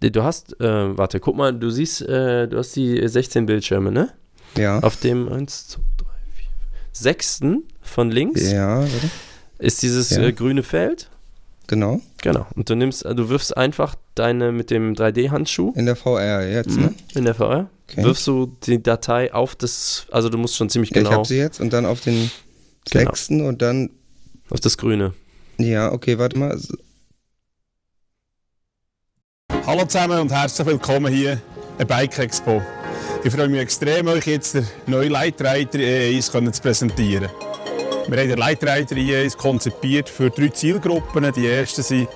[0.00, 4.10] Du hast, äh, warte, guck mal, du siehst, äh, du hast die 16 Bildschirme, ne?
[4.56, 4.78] Ja.
[4.80, 6.04] Auf dem 1, 2, 3,
[6.36, 6.46] 4,
[6.92, 9.10] sechsten von links Ja, warte.
[9.58, 10.22] ist dieses Ja.
[10.22, 11.10] äh, grüne Feld.
[11.66, 12.00] genau.
[12.22, 12.46] Genau.
[12.54, 16.76] Und du nimmst, äh, du wirfst einfach deine mit dem 3D-Handschuh In der VR jetzt,
[16.76, 16.94] ne?
[17.14, 18.04] in der VR, Okay.
[18.04, 21.28] wirfst du die Datei auf das, also du musst schon ziemlich Ja, ich genau habe
[21.28, 22.30] sie jetzt und dann auf den
[22.90, 23.04] Genau.
[23.10, 23.90] sechsten und dann,
[24.50, 25.12] auf das Grüne.
[25.58, 26.56] ja, okay, warte mal.
[29.68, 31.42] Hallo zusammen und herzlich willkommen hier
[31.76, 32.62] bei Bike Expo.
[33.22, 37.28] Ich freue mich extrem, euch jetzt den neuen Lightrider E1 können zu präsentieren.
[38.08, 41.30] Wir haben den Lightrider E1 konzipiert für drei Zielgruppen.
[41.34, 42.08] Die ersten sind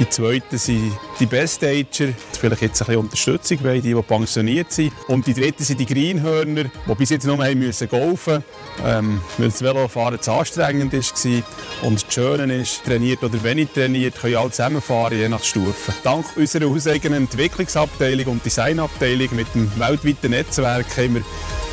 [0.00, 4.72] Die zweiten sind die Best-Ager, die vielleicht jetzt ein bisschen Unterstützung wollen, die, die pensioniert
[4.72, 4.92] sind.
[5.06, 8.42] Und die dritten sind die Greenhörner, die bis jetzt nur haben müssen golfen
[8.84, 11.42] ähm, weil das Velofahren zu anstrengend war.
[11.82, 15.92] Und das Schöne ist, trainiert oder wenig trainiert, können alle zusammenfahren, je nach Stufe.
[16.02, 21.22] Dank unserer hauseigenen Entwicklungsabteilung und Designabteilung mit dem weltweiten Netzwerk haben wir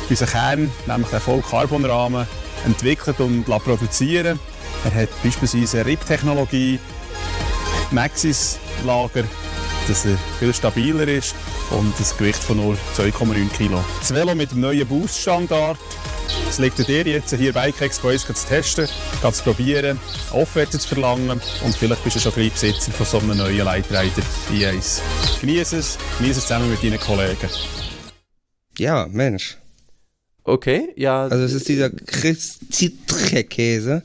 [0.08, 2.26] unseren Kern, nämlich den Vollcarbonrahmen,
[2.64, 4.38] entwickelt und produzieren.
[4.84, 6.78] Er hat beispielsweise eine RIP-Technologie,
[7.92, 9.24] Maxis-Lager,
[9.88, 11.34] dass er viel stabiler ist
[11.70, 13.84] und das Gewicht von nur 2,9 Kg.
[14.00, 15.78] Das Velo mit dem neuen Boost-Standard.
[16.48, 19.98] Es liegt an dir jetzt hier bei Bike Expo zu testen, zu probieren,
[20.32, 24.22] Offerte zu verlangen und vielleicht bist du schon gleich Besitzer von so einem neuen Lightrider
[24.50, 25.00] i1.
[25.40, 27.48] Genieße es, genieße es zusammen mit deinen Kollegen.
[28.78, 29.58] ja, Mensch.
[30.44, 31.22] Okay, ja.
[31.24, 31.90] Also es ist dieser
[32.70, 34.02] Citre-Käse.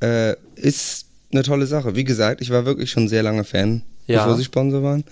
[0.00, 1.94] Äh, ist eine tolle Sache.
[1.96, 4.22] Wie gesagt, ich war wirklich schon sehr lange Fan, Ja.
[4.24, 5.04] bevor sie Sponsor waren.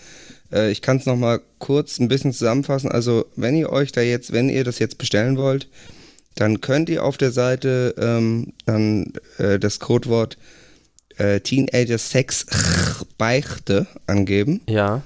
[0.52, 2.90] Äh, ich kann es nochmal kurz ein bisschen zusammenfassen.
[2.90, 5.68] Also wenn ihr euch da jetzt, wenn ihr das jetzt bestellen wollt,
[6.36, 10.38] dann könnt ihr auf der Seite ähm, dann äh, das Codewort
[11.18, 12.46] äh, Teenager Sex
[13.18, 14.60] Beichte angeben.
[14.66, 15.02] ja.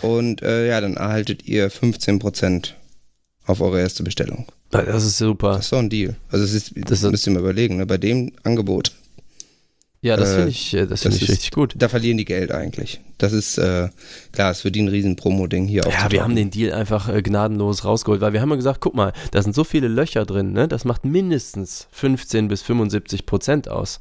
[0.00, 2.68] Und äh, ja, dann erhaltet ihr 15%
[3.46, 4.46] auf eure erste Bestellung.
[4.70, 5.54] Das ist super.
[5.56, 6.14] Das ist doch ein Deal.
[6.30, 7.86] Also es ist, Das das ist- müsst ihr mal überlegen, ne?
[7.86, 8.92] bei dem Angebot,
[10.00, 11.74] Ja, das äh, finde ich, äh, das finde ich ist- richtig gut.
[11.76, 13.00] da verlieren die Geld eigentlich.
[13.18, 13.88] Das ist, äh,
[14.32, 17.84] klar, für die ein riesen Promo-Ding hier Ja, wir haben den Deal einfach äh, gnadenlos
[17.84, 20.68] rausgeholt, weil wir haben ja gesagt, guck mal, da sind so viele Löcher drin, ne?
[20.68, 24.00] Das macht mindestens 15 bis 75 Prozent aus.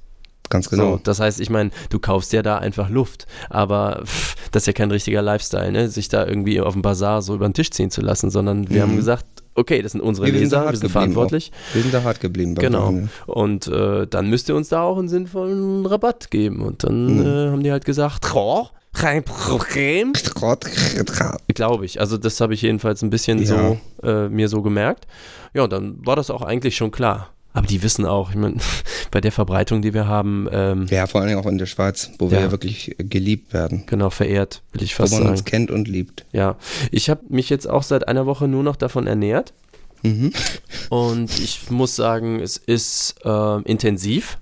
[0.49, 0.93] Ganz genau.
[0.93, 4.67] So, das heißt, ich meine, du kaufst ja da einfach Luft, aber pff, das ist
[4.67, 5.89] ja kein richtiger Lifestyle, ne?
[5.89, 8.86] sich da irgendwie auf dem Bazar so über den Tisch ziehen zu lassen, sondern wir
[8.86, 8.91] Mhm.
[8.91, 9.25] haben gesagt,
[9.58, 11.52] okay, das sind unsere Wir sind Leser, hart wir sind verantwortlich.
[11.74, 12.56] Wir sind da hart geblieben.
[12.56, 12.78] Genau.
[12.80, 13.10] Verhandeln.
[13.26, 16.62] Und äh, dann müsst ihr uns da auch einen sinnvollen Rabatt geben.
[16.62, 17.22] Und dann Mhm.
[17.26, 20.13] äh, haben die halt gesagt, "Oh, kein Problem.
[21.54, 22.00] Glaube ich.
[22.00, 23.46] Also das habe ich jedenfalls ein bisschen Ja.
[24.02, 25.08] so äh, mir so gemerkt.
[25.54, 27.30] Ja, und dann war das auch eigentlich schon klar.
[27.58, 28.58] Aber die wissen auch, ich meine,
[29.12, 32.12] bei der Verbreitung, die wir haben, ähm, Ja, vor allen Dingen auch in der Schweiz,
[32.20, 32.46] wo wir Ja.
[32.46, 33.84] ja wirklich geliebt werden.
[33.88, 35.32] genau, verehrt, will ich Wo fast man sagen.
[35.32, 36.24] uns kennt und liebt.
[36.34, 36.56] Ja,
[36.91, 39.54] ich habe mich jetzt auch seit einer Woche nur noch davon ernährt.
[40.04, 40.32] Mhm.
[40.89, 44.38] Und ich muss sagen, es ist ähm, intensiv.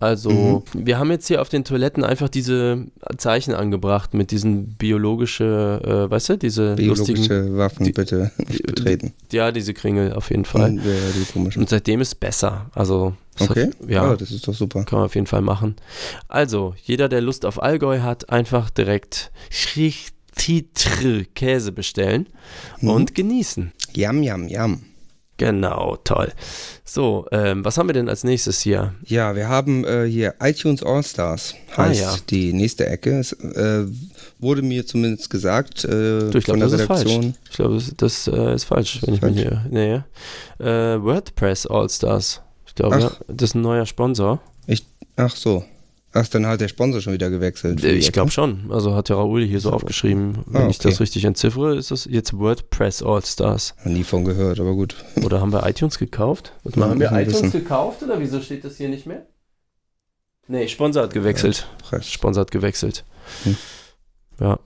[0.00, 0.86] Also, Mhm.
[0.86, 2.86] wir haben jetzt hier auf den Toiletten einfach diese
[3.18, 8.66] Zeichen angebracht mit diesen biologische, äh, weißt du, diese lustigen, Biologische Waffen die- bitte nicht
[8.66, 9.12] betreten.
[9.30, 10.70] ja, diese Kringel auf jeden Fall.
[10.70, 10.82] Und, äh,
[11.14, 11.60] die komischen.
[11.62, 12.70] Und seitdem ist es besser.
[12.74, 14.84] Also, Okay, Hat, ja, Ah, das ist doch super.
[14.84, 15.76] kann man auf jeden Fall machen.
[16.28, 19.30] Also, jeder, der Lust auf Allgäu hat, einfach direkt
[20.36, 22.28] Titre Käse bestellen
[22.80, 22.88] Mhm.
[22.90, 23.72] und genießen.
[23.94, 24.82] Yam, yam, yam.
[25.40, 26.32] Genau, toll.
[26.84, 28.92] So, ähm, was haben wir denn als nächstes hier?
[29.06, 32.14] Ja, wir haben äh, hier iTunes All-Stars, Ah, heißt ja.
[32.28, 33.18] die nächste Ecke.
[33.20, 33.86] Es äh,
[34.38, 35.88] wurde mir zumindest gesagt äh,
[36.28, 37.00] Du, ich von glaube, der das ist falsch.
[37.06, 37.34] Redaktion.
[37.50, 39.34] Ich glaube, das, das äh, ist falsch, wenn ich Falsch?
[39.34, 39.64] mich hier.
[39.70, 40.02] Nee.
[40.62, 42.42] Äh, WordPress All-Stars.
[42.66, 44.40] Ich glaube, das ist ein neuer Sponsor.
[44.66, 44.84] Ich,
[45.16, 45.64] ach so.
[46.12, 47.84] Ach, dann hat der Sponsor schon wieder gewechselt.
[47.84, 48.70] Ich glaube schon.
[48.72, 50.38] Also hat der Raoul hier so aufgeschrieben.
[50.46, 51.04] Wenn Ah, ich das okay.
[51.04, 53.74] richtig entziffere, ist das jetzt WordPress All-Stars.
[53.84, 54.96] Nie von gehört, aber gut.
[55.24, 56.52] Oder haben wir iTunes gekauft?
[56.64, 57.52] Mal, Ja, haben wir iTunes wissen.
[57.52, 59.24] gekauft oder wieso steht das hier nicht mehr?
[60.48, 61.68] Nee, Sponsor hat gewechselt.
[61.88, 62.10] Frech.
[62.12, 63.04] Sponsor hat gewechselt.
[63.44, 63.56] Hm.
[64.40, 64.58] Ja.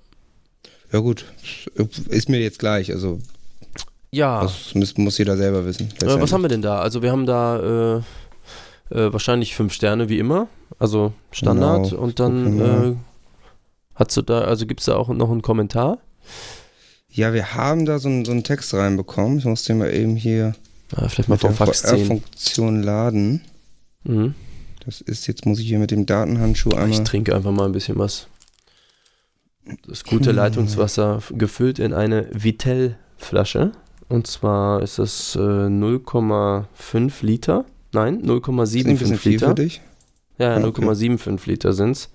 [0.92, 1.26] Ja gut,
[2.08, 3.18] ist mir jetzt gleich, also
[4.12, 4.42] Ja.
[4.44, 5.88] das muss, muss jeder selber wissen.
[6.00, 6.78] Äh, was haben wir denn da?
[6.78, 8.02] Also wir haben da äh,
[8.94, 11.90] äh, wahrscheinlich fünf Sterne wie immer, also Standard.
[11.90, 12.96] Genau, Und dann äh,
[13.94, 15.98] hast du da, also gibt es da auch noch einen Kommentar?
[17.10, 19.38] Ja, wir haben da so, einen- so einen Text reinbekommen.
[19.38, 20.54] Ich muss den mal eben hier
[20.96, 21.52] Ah, vielleicht mal mit der.
[21.52, 23.40] VR-Funktion laden.
[24.04, 24.34] Mhm.
[24.84, 27.04] Das ist, jetzt muss ich hier mit dem Datenhandschuh Ich einmal...
[27.04, 28.26] trinke einfach mal ein bisschen was.
[29.88, 30.36] Das gute Hm.
[30.36, 33.72] Leitungswasser gefüllt in eine Vitell-Flasche.
[34.10, 37.64] Und zwar ist das äh, 0,5 Liter.
[37.94, 39.48] Nein, Ist nicht ein bisschen 0,75 viel Liter.
[39.48, 39.80] für dich?
[40.38, 40.82] Ja, ja, Okay.
[40.84, 42.10] 0,75 Liter sind's.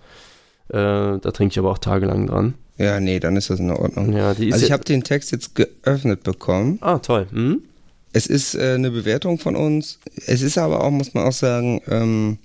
[0.70, 2.54] Äh, da trinke ich aber auch tagelang dran.
[2.78, 4.14] Ja, nee, dann ist das in Ordnung.
[4.14, 6.78] Ja, Also ich habe den Text jetzt geöffnet bekommen.
[6.82, 7.28] Ah, toll.
[7.32, 7.62] Hm?
[8.14, 10.00] Es ist äh, eine Bewertung von uns.
[10.28, 12.38] Es ist aber auch, muss man auch sagen, ähm,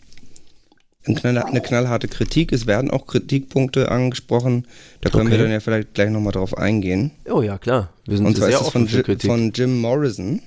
[1.06, 2.52] ein knall, eine knallharte Kritik.
[2.52, 4.66] Es werden auch Kritikpunkte angesprochen.
[5.02, 5.42] Da können wir Okay.
[5.44, 7.10] dann ja vielleicht gleich nochmal drauf eingehen.
[7.30, 7.90] Oh ja, klar.
[8.06, 9.30] Wir sind Und zwar sehr ist es von, Kritik.
[9.30, 10.40] von Jim Morrison.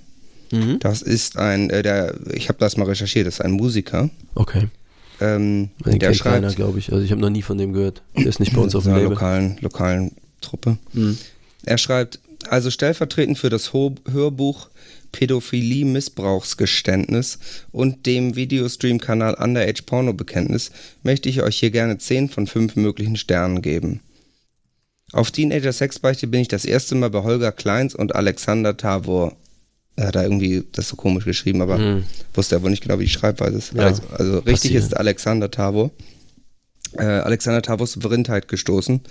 [0.52, 0.80] Mhm.
[0.80, 4.10] Das ist ein, äh, der, ich habe das mal recherchiert, das ist ein Musiker.
[4.36, 4.68] Okay.
[5.20, 6.92] Ähm, Den der keiner, schreibt glaube ich.
[6.92, 8.02] Also ich habe noch nie von dem gehört.
[8.16, 9.10] Der ist nicht bei uns auf dem Label.
[9.10, 10.78] lokalen, lokalen Truppe.
[10.94, 11.18] Mhm.
[11.66, 14.70] Er schreibt, also stellvertretend für das Ho Hörbuch
[15.12, 17.40] Pädophilie Missbrauchsgeständnis
[17.72, 20.72] und dem Videostream-Kanal Underage Porno Bekenntnis
[21.04, 24.02] möchte ich euch hier gerne 10 von 5 möglichen Sternen geben.
[25.14, 29.36] Auf Teenager Sexbeichte bin ich das erste Mal bei Holger Kleins und Alexander Tavor.
[29.98, 32.04] Er hat da irgendwie das so komisch geschrieben, aber Mhm.
[32.34, 33.74] wusste er wohl nicht genau, wie die Schreibweise ist.
[33.74, 34.84] Ja, also, also richtig passiert.
[34.84, 35.92] ist Alexander Tavor.
[36.94, 39.02] Äh, Alexander Tavors Verrindheit gestoßen,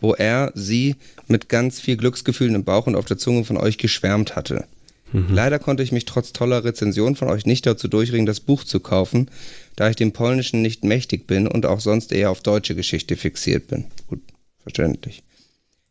[0.00, 3.76] wo er sie mit ganz viel Glücksgefühlen im Bauch und auf der Zunge von euch
[3.76, 4.64] geschwärmt hatte.
[5.12, 8.78] Leider konnte ich mich trotz toller Rezension von euch nicht dazu durchringen, das Buch zu
[8.78, 9.28] kaufen,
[9.74, 13.66] da ich dem Polnischen nicht mächtig bin und auch sonst eher auf deutsche Geschichte fixiert
[13.66, 13.86] bin.
[14.06, 14.20] Gut,
[14.62, 15.24] verständlich.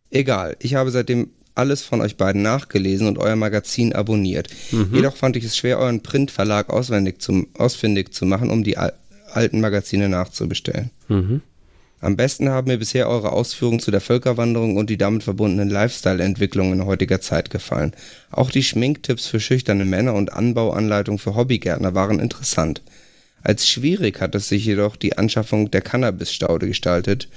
[0.09, 4.47] Egal, ich habe seitdem alles von euch beiden nachgelesen und euer Magazin abonniert.
[4.93, 8.93] Jedoch fand ich es schwer, euren Printverlag auswendig zum, ausfindig zu machen, um die al
[9.31, 10.89] alten Magazine nachzubestellen.
[11.07, 11.41] Mhm.
[12.01, 16.79] Am besten haben mir bisher eure Ausführungen zu der Völkerwanderung und die damit verbundenen Lifestyle-Entwicklungen
[16.79, 17.93] in heutiger Zeit gefallen.
[18.31, 22.81] Auch die Schminktipps für schüchterne Männer und Anbauanleitungen für Hobbygärtner waren interessant.
[23.43, 27.27] Als schwierig hat es sich jedoch die Anschaffung der Cannabisstaude gestaltet.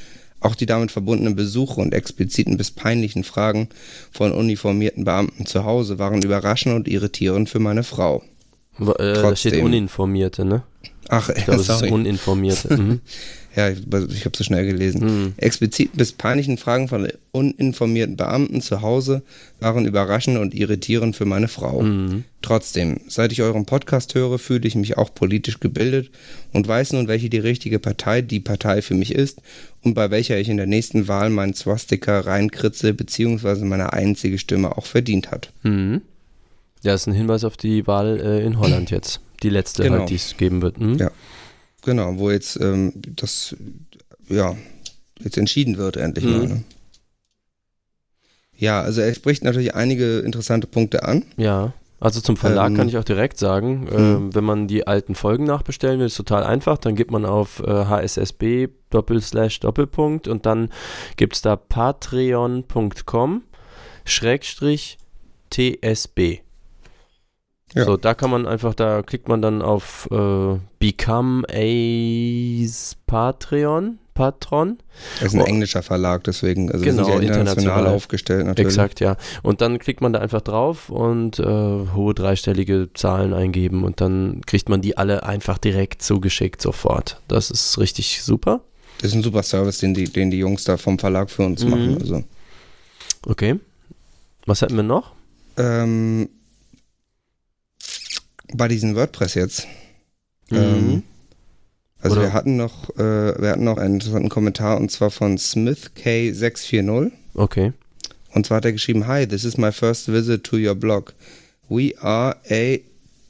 [0.42, 3.68] Auch die damit verbundenen Besuche und expliziten bis peinlichen Fragen
[4.10, 8.22] von uniformierten Beamten zu Hause waren überraschend und irritierend für meine Frau.
[8.80, 9.62] Äh, da steht.
[9.62, 10.62] Uninformierte, ne?
[11.08, 11.90] Ach, Ich glaube, es ist sorry.
[11.90, 12.76] Uninformierte.
[12.76, 13.00] Mhm.
[13.54, 15.00] Ja, ich, ich habe so schnell gelesen.
[15.02, 15.32] Hm.
[15.36, 19.22] Explizit bis peinlichen Fragen von uninformierten Beamten zu Hause
[19.60, 21.82] waren überraschend und irritierend für meine Frau.
[21.82, 22.24] Mhm.
[22.40, 26.10] Trotzdem, seit ich euren Podcast höre, fühle ich mich auch politisch gebildet
[26.52, 29.40] und weiß nun, welche die richtige Partei die Partei für mich ist
[29.82, 34.76] und bei welcher ich in der nächsten Wahl meinen Swastika reinkritze, beziehungsweise meine einzige Stimme
[34.78, 35.52] auch verdient hat.
[35.62, 36.00] Mhm.
[36.82, 39.20] Ja, ist ein Hinweis auf die Wahl äh, in Holland jetzt.
[39.42, 39.98] Die letzte Genau.
[40.00, 40.80] halt, die es geben wird.
[40.80, 40.96] Mhm.
[40.98, 41.10] Ja.
[41.82, 43.56] Genau, wo jetzt ähm, das,
[44.28, 44.56] ja,
[45.20, 46.30] jetzt entschieden wird endlich Mhm.
[46.32, 46.46] mal.
[46.48, 46.64] Ne?
[48.56, 51.24] Ja, also er spricht natürlich einige interessante Punkte an.
[51.36, 51.72] Ja.
[51.98, 55.44] Also zum Verlag Ähm, kann ich auch direkt sagen, ähm, wenn man die alten Folgen
[55.44, 56.78] nachbestellen will, ist total einfach.
[56.78, 60.70] Dann gibt man auf äh, hssb Doppelslash Doppelpunkt und dann
[61.16, 63.42] gibt es da patreon.com
[64.04, 64.98] Schrägstrich
[65.50, 66.40] TSB.
[67.74, 67.84] Ja.
[67.84, 72.66] So, da kann man einfach, da klickt man dann auf äh, Become a
[73.06, 74.78] Patreon, Patron.
[75.20, 75.44] Er ist ein Oh.
[75.44, 77.86] englischer Verlag, deswegen, also Genau, sind ja international, international.
[77.96, 78.68] aufgestellt natürlich.
[78.74, 79.16] Exakt, ja.
[79.42, 84.42] Und dann klickt man da einfach drauf und äh, hohe dreistellige Zahlen eingeben und dann
[84.46, 87.20] kriegt man die alle einfach direkt zugeschickt sofort.
[87.28, 88.60] Das ist richtig super.
[89.00, 91.64] Das ist ein super Service, den die, den die Jungs da vom Verlag für uns
[91.64, 91.70] Mhm.
[91.70, 91.98] machen.
[92.00, 92.24] Also.
[93.26, 93.58] Okay.
[94.46, 95.12] Was hatten wir noch?
[95.56, 96.28] Ähm,
[98.54, 99.66] bei diesem WordPress jetzt.
[100.50, 101.02] Ähm, Mhm.
[102.00, 105.38] also Oder- wir hatten noch, äh, wir hatten noch einen interessanten Kommentar und zwar von
[105.38, 107.12] Smith K640.
[107.34, 107.72] Okay.
[108.34, 111.14] Und zwar hat er geschrieben, Hi, this is my first visit to your blog.
[111.68, 112.78] We are a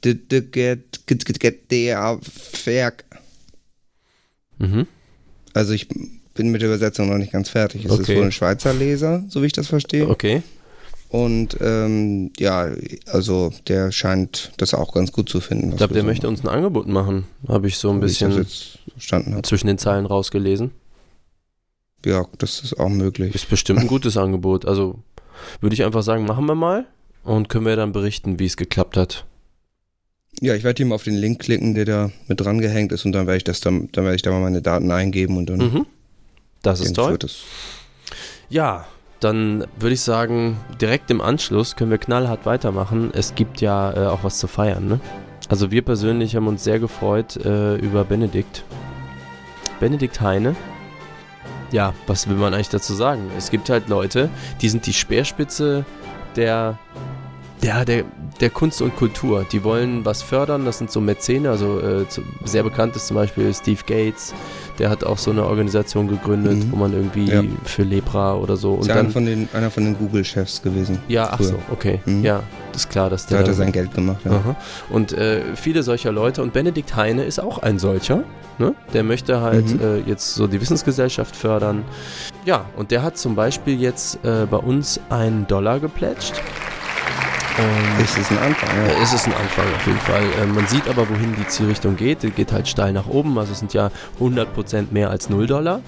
[0.03, 2.19] d- d- get get get get der
[2.65, 3.05] Werk.
[4.59, 4.87] Mhm.
[5.53, 5.87] Also ich
[6.33, 7.85] bin mit der Übersetzung noch nicht ganz fertig.
[7.85, 8.17] Es ist Okay.
[8.17, 10.07] wohl ein Schweizer Leser, so wie ich das verstehe.
[10.09, 10.41] Okay.
[11.13, 12.71] Und ähm, ja,
[13.05, 15.69] also der scheint das auch ganz gut zu finden.
[15.69, 17.25] Ich glaube, der möchte uns ein Angebot machen.
[17.47, 18.47] Habe ich so ein wie bisschen
[19.43, 20.71] zwischen den Zeilen rausgelesen.
[22.03, 23.35] Ja, das ist auch möglich.
[23.35, 24.65] Ist bestimmt ein gutes Angebot.
[24.65, 25.03] Also
[25.61, 26.87] würde ich einfach sagen, machen wir mal
[27.23, 29.27] und können wir dann berichten, wie es geklappt hat.
[30.41, 33.05] Ja, ich werde hier mal auf den Link klicken, der da mit dran gehängt ist
[33.05, 35.47] und dann werde ich das dann, dann werde ich da mal meine Daten eingeben und
[35.47, 35.85] dann Mhm.
[36.63, 37.19] Das ist toll.
[37.19, 37.41] das
[38.49, 38.87] Ja,
[39.23, 43.11] dann würde ich sagen, direkt im Anschluss können wir knallhart weitermachen.
[43.13, 44.99] Es gibt ja äh, auch was zu feiern, ne?
[45.49, 48.63] Also wir persönlich haben uns sehr gefreut äh, über Benedikt.
[49.79, 50.55] Benedikt Heine.
[51.71, 53.29] Ja, was will man eigentlich dazu sagen?
[53.37, 54.29] Es gibt halt Leute,
[54.61, 55.85] die sind die Speerspitze
[56.35, 56.77] der,
[57.61, 58.05] ja, der,
[58.41, 59.45] der Kunst und Kultur.
[59.51, 63.15] Die wollen was fördern, das sind so Mäzene, also äh, zu, sehr bekannt ist zum
[63.15, 64.33] Beispiel Steve Gates,
[64.79, 66.71] der hat auch so eine Organisation gegründet, Mhm.
[66.71, 67.43] wo man irgendwie Ja.
[67.63, 68.75] für Lepra oder so.
[68.77, 70.99] Ist Und einer dann, von den, einer von den Google-Chefs gewesen.
[71.07, 71.47] ja, ach früher.
[71.49, 71.99] so, okay.
[72.05, 72.23] Mhm.
[72.23, 72.41] Ja,
[72.75, 73.39] ist klar, dass Da der.
[73.39, 74.19] hat er sein Geld gemacht.
[74.25, 74.31] Ja.
[74.31, 74.55] Aha.
[74.89, 78.23] Und äh, viele solcher Leute und Benedikt Heine ist auch ein solcher.
[78.59, 78.75] Ne?
[78.93, 79.79] Der möchte halt Mhm.
[79.81, 81.83] äh, jetzt so die Wissensgesellschaft fördern.
[82.45, 86.33] Ja, und der hat zum Beispiel jetzt äh, bei uns einen Dollar geplätscht.
[87.99, 88.69] Das ist ein Anfang.
[88.75, 88.93] Ja.
[88.93, 90.23] äh, es ist ein Anfang auf jeden Fall.
[90.41, 92.23] Äh, man sieht aber, wohin die Zielrichtung geht.
[92.23, 93.37] Die geht halt steil nach oben.
[93.37, 95.81] Also es sind ja 100% mehr als 0 Dollar.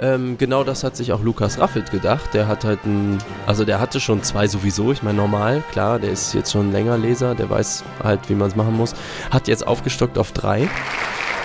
[0.00, 2.32] Ähm, genau das hat sich auch Lukas Raffelt gedacht.
[2.32, 4.92] Der hat halt ein, also der hatte schon zwei sowieso.
[4.92, 7.34] Ich meine, normal, klar, der ist jetzt schon länger Leser.
[7.34, 8.94] Der weiß halt, wie man es machen muss.
[9.30, 10.68] Hat jetzt aufgestockt auf drei.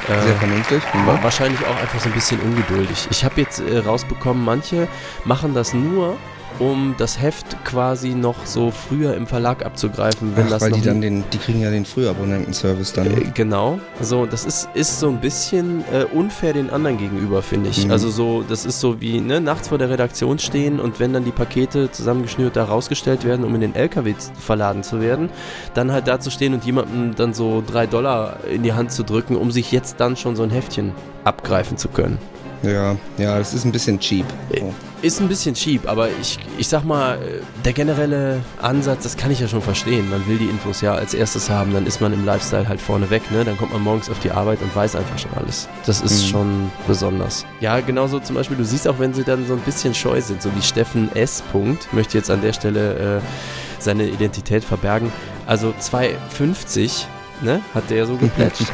[0.08, 0.82] Sehr Äh, vernünftig.
[1.06, 1.24] Wa- Mhm.
[1.24, 3.08] Wahrscheinlich auch einfach so ein bisschen ungeduldig.
[3.12, 4.88] Ich habe jetzt äh, rausbekommen, manche
[5.26, 6.16] machen das nur,
[6.58, 10.82] um das Heft quasi noch so früher im Verlag abzugreifen, wenn Ach, das weil die
[10.82, 13.08] dann den, die kriegen ja den Frühabonnentenservice dann.
[13.08, 17.70] äh, Genau, so das ist, ist so ein bisschen äh, unfair den anderen gegenüber, finde
[17.70, 17.86] ich.
[17.86, 17.92] Mhm.
[17.92, 21.24] Also so, das ist so wie ne, nachts vor der Redaktion stehen und wenn dann
[21.24, 25.30] die Pakete zusammengeschnürt da rausgestellt werden, um in den LKW verladen zu werden,
[25.74, 29.04] dann halt da zu stehen und jemandem dann so drei Dollar in die Hand zu
[29.04, 30.92] drücken, um sich jetzt dann schon so ein Heftchen
[31.24, 32.18] abgreifen zu können.
[32.64, 34.26] Ja, ja, das ist ein bisschen cheap.
[34.52, 34.62] Äh.
[35.02, 39.32] Ist ein bisschen cheap, aber ich, ich sag mal, äh, der generelle Ansatz, das kann
[39.32, 40.10] ich ja schon verstehen.
[40.10, 43.10] Man will die Infos ja als erstes haben, dann ist man im Lifestyle halt vorne
[43.10, 43.46] weg, ne?
[43.46, 45.70] Dann kommt man morgens auf die Arbeit und weiß einfach schon alles.
[45.86, 46.28] Das ist Mhm.
[46.30, 47.46] schon besonders.
[47.62, 50.42] Ja, genauso zum Beispiel, du siehst auch, wenn sie dann so ein bisschen scheu sind,
[50.42, 51.42] so wie Steffen S.
[51.54, 53.22] Punkt, möchte jetzt an der Stelle äh,
[53.82, 55.14] seine Identität verbergen.
[55.48, 57.06] Also 2,50,
[57.42, 57.62] ne?
[57.74, 58.66] Hat der so geplätscht.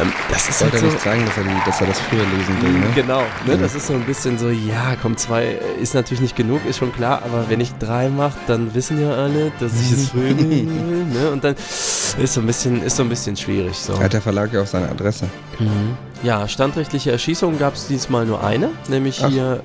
[0.00, 2.24] ähm, das ist Wollte halt er so, nicht zeigen, dass er, dass er das früher
[2.36, 2.86] lesen will, ne?
[2.94, 3.56] Genau, ne, Ja.
[3.56, 6.92] das ist so ein bisschen so, ja, komm, zwei ist natürlich nicht genug, ist schon
[6.92, 10.90] klar, aber wenn ich drei mache, dann wissen ja alle, dass ich es früh lesen
[11.14, 11.30] will, ne?
[11.30, 13.76] Und dann ist so ein bisschen, ist so ein bisschen schwierig.
[13.76, 13.98] So.
[14.00, 15.26] Hat der Verlag ja auch seine Adresse.
[15.58, 15.96] Mhm.
[16.22, 19.28] Ja, standrechtliche Erschießungen gab es diesmal nur eine, nämlich Ach.
[19.28, 19.60] hier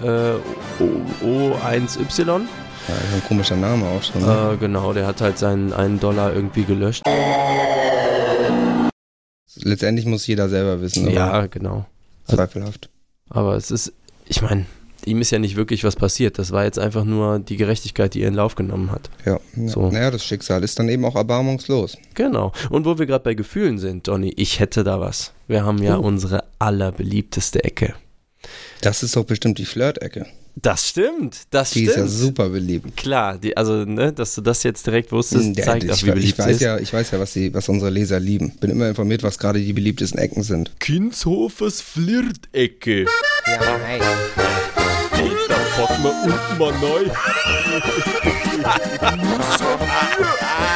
[0.79, 0.83] äh,
[1.23, 2.41] O- O1Y.
[2.87, 4.21] Ja, ein komischer Name auch schon.
[4.25, 4.51] Ne?
[4.53, 7.03] Äh, genau, der hat halt seinen einen Dollar irgendwie gelöscht.
[9.55, 11.85] Letztendlich muss jeder selber wissen, aber Ja, genau.
[12.27, 12.89] zweifelhaft.
[13.29, 13.93] Aber es ist,
[14.27, 14.65] ich meine,
[15.05, 16.37] ihm ist ja nicht wirklich was passiert.
[16.39, 19.09] Das war jetzt einfach nur die Gerechtigkeit, die ihren Lauf genommen hat.
[19.25, 19.67] Ja, ja.
[19.67, 19.89] So.
[19.89, 21.97] naja, das Schicksal ist dann eben auch erbarmungslos.
[22.13, 22.51] Genau.
[22.69, 25.33] Und wo wir gerade bei Gefühlen sind, Johnny, ich hätte da was.
[25.47, 26.01] Wir haben ja Oh.
[26.01, 27.93] unsere allerbeliebteste Ecke.
[28.81, 30.25] Das ist doch bestimmt die Flirt-Ecke.
[30.55, 31.89] Das stimmt, das Die stimmt.
[31.91, 32.97] ist ja super beliebt.
[32.97, 36.11] Klar, die, also, ne, dass du das jetzt direkt wusstest, Ja, zeigt ich, auch, wie
[36.11, 36.61] beliebt ich weiß ist.
[36.61, 38.51] ja, ich weiß ja, was, die, was unsere Leser lieben.
[38.59, 40.71] Bin immer informiert, was gerade die beliebtesten Ecken sind.
[40.79, 43.05] Kinshofers Flirtecke.
[43.47, 44.01] Ja, nein.
[45.47, 47.05] Da packen wir unten mal neu.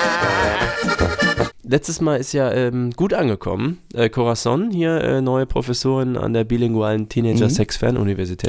[1.67, 3.79] Letztes Mal ist ja ähm, gut angekommen.
[3.93, 7.49] Äh, Corazon, hier äh, neue Professorin an der bilingualen Teenager Mhm.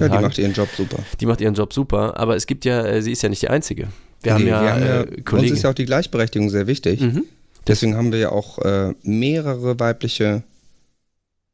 [0.00, 0.22] Ja, die Hagen.
[0.26, 0.98] macht ihren Job super.
[1.20, 3.48] die macht ihren Job super, aber es gibt ja, äh, sie ist ja nicht die
[3.48, 3.88] Einzige.
[4.22, 5.54] Wir haben Nee, ja, wir haben ja äh, uns Kollegen.
[5.54, 7.00] ist ja auch die Gleichberechtigung sehr wichtig.
[7.00, 7.24] mhm.
[7.66, 10.42] Deswegen haben wir ja auch äh, mehrere weibliche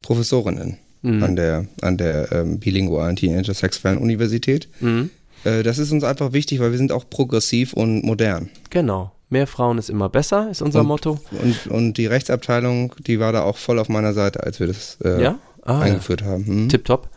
[0.02, 1.22] Professorinnen Mhm.
[1.24, 4.68] an der, an der ähm, bilingualen Teenager Sex Fern Universität.
[4.80, 5.10] Mhm.
[5.42, 8.50] Äh, das ist uns einfach wichtig, weil wir sind auch progressiv und modern.
[8.70, 9.10] Genau.
[9.32, 11.18] Mehr Frauen ist immer besser, ist unser Und- Motto.
[11.42, 14.98] Und, und die Rechtsabteilung, die war da auch voll auf meiner Seite, als wir das
[15.02, 15.38] äh, ja?
[15.62, 16.44] Ah, eingeführt haben.
[16.44, 16.68] Hm?
[16.68, 17.08] Tipptopp.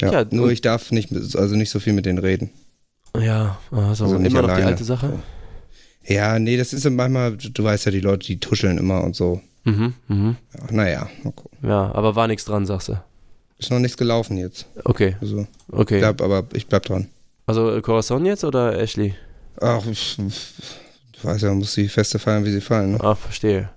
[0.00, 2.50] Ja, Ja, nur ich darf nicht, also nicht so viel mit denen reden.
[3.18, 5.18] Ja, also, Also nicht immer noch die alte Sache.
[6.06, 9.40] Ja, nee, das ist manchmal, du weißt ja, die Leute, die tuscheln immer und so.
[9.64, 10.36] Mhm, mhm.
[10.54, 11.58] Ja, naja, mal gucken.
[11.68, 13.00] Ja, aber war nichts dran, sagst du.
[13.58, 14.66] Ist noch nichts gelaufen jetzt.
[14.84, 15.98] Okay, Also, okay.
[15.98, 17.08] bleib, aber ich bleib dran.
[17.46, 19.14] Also Corazon jetzt oder Ashley?
[19.60, 19.82] Ach,
[21.24, 22.92] weiß ja, muss die Feste feiern, wie sie fallen.
[22.92, 22.98] Ne?
[23.00, 23.70] Ah, verstehe.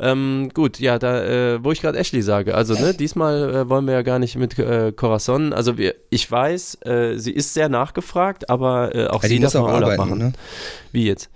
[0.00, 3.86] Ähm, gut, ja, da, äh, wo ich gerade Ashley sage, also ne, diesmal äh, wollen
[3.86, 7.68] wir ja gar nicht mit äh, Corazon, also wir, ich weiß, äh, sie ist sehr
[7.68, 10.18] nachgefragt, aber äh, auch Ja, sie muss darf auch mal Urlaub arbeiten, machen.
[10.18, 10.32] ne?
[10.92, 11.30] Wie jetzt?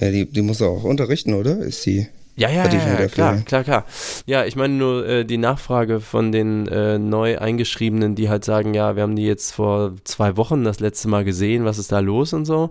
[0.00, 1.58] Ja, die, die muss auch unterrichten, oder?
[1.58, 2.08] Ist die.
[2.34, 3.84] Ja, ja, ja, klar, klar, klar.
[4.24, 8.72] Ja, ich meine nur äh, die Nachfrage von den äh, neu eingeschriebenen, die halt sagen,
[8.72, 11.98] ja, wir haben die jetzt vor zwei Wochen das letzte Mal gesehen, was ist da
[11.98, 12.70] los und so.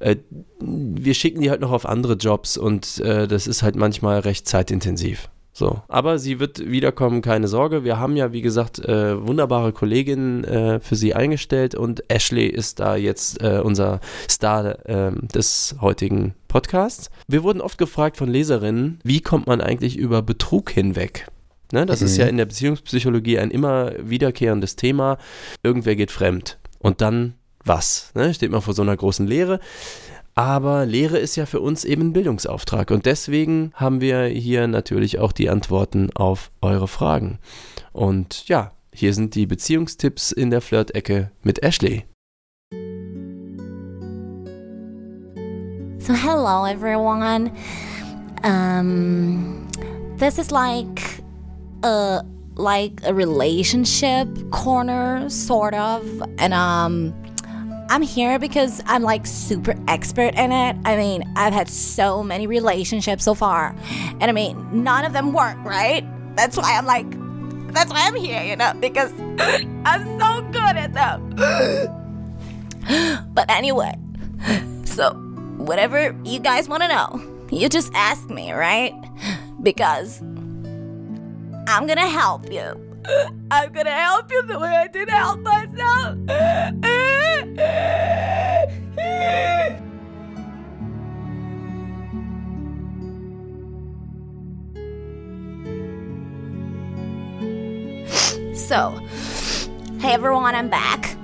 [0.00, 0.16] Äh,
[0.60, 4.46] wir schicken die halt noch auf andere Jobs und äh, das ist halt manchmal recht
[4.46, 5.30] zeitintensiv.
[5.60, 7.84] So, aber sie wird wiederkommen, keine Sorge.
[7.84, 12.80] Wir haben ja, wie gesagt, äh, wunderbare Kolleginnen äh, für sie eingestellt und Ashley ist
[12.80, 17.10] da jetzt äh, unser Star äh, des heutigen Podcasts.
[17.28, 21.28] Wir wurden oft gefragt von Leserinnen, wie kommt man eigentlich über Betrug hinweg?
[21.72, 25.18] Ne, das ist ja in der Beziehungspsychologie ein immer wiederkehrendes Thema.
[25.62, 26.58] Irgendwer geht fremd.
[26.78, 27.34] Und dann
[27.66, 28.12] was?
[28.14, 28.32] Ne?
[28.32, 29.60] Steht man vor so einer großen Lehre.
[30.40, 32.90] Aber Lehre ist ja für uns eben ein Bildungsauftrag.
[32.92, 37.38] Und deswegen haben wir hier natürlich auch die Antworten auf eure Fragen.
[37.92, 42.06] Und ja, hier sind die Beziehungstipps in der Flirt-Ecke mit Ashley.
[45.98, 47.50] So hello everyone.
[48.42, 49.68] Um,
[50.16, 51.22] this is like
[51.84, 52.22] a
[52.56, 56.00] like a relationship corner, sort of,
[56.38, 57.12] and um.
[57.90, 60.76] I'm here because I'm like super expert in it.
[60.84, 63.74] I mean, I've had so many relationships so far.
[64.20, 66.06] And I mean, none of them work, right?
[66.36, 67.10] That's why I'm like,
[67.74, 69.10] that's why I'm here, you know, because
[69.84, 71.30] I'm so good at them.
[73.34, 73.96] but anyway,
[74.84, 75.10] so
[75.56, 77.20] whatever you guys want to know,
[77.50, 78.94] you just ask me, right?
[79.64, 80.20] Because
[81.66, 82.89] I'm gonna help you.
[83.50, 86.18] I'm gonna help you the way I did help myself.
[98.54, 98.90] So,
[100.00, 101.16] hey everyone, I'm back.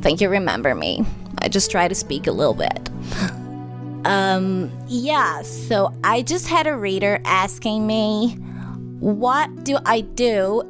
[0.00, 1.04] Think you remember me.
[1.40, 2.90] I just try to speak a little bit.
[4.06, 8.38] Um, yeah, so I just had a reader asking me,
[9.00, 10.62] what do I do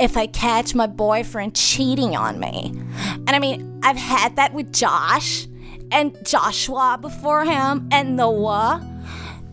[0.00, 2.72] if I catch my boyfriend cheating on me?
[3.06, 5.46] And I mean, I've had that with Josh
[5.90, 8.88] and Joshua before him and Noah.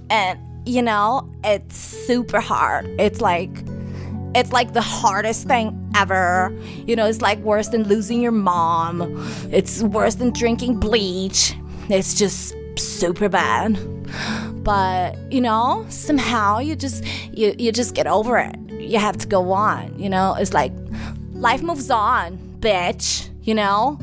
[0.09, 2.85] And, you know, it's super hard.
[2.99, 3.51] It's like,
[4.33, 6.55] it's like the hardest thing ever.
[6.85, 9.01] You know, it's like worse than losing your mom.
[9.51, 11.55] It's worse than drinking bleach.
[11.89, 13.77] It's just super bad.
[14.63, 18.55] But, you know, somehow you just you you just get over it.
[18.71, 20.35] You have to go on, you know?
[20.35, 20.71] It's like
[21.33, 23.97] life moves on, bitch, you know?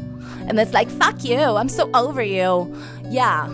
[0.48, 2.74] And it's like, fuck you, I'm so over you.
[3.10, 3.46] Yeah.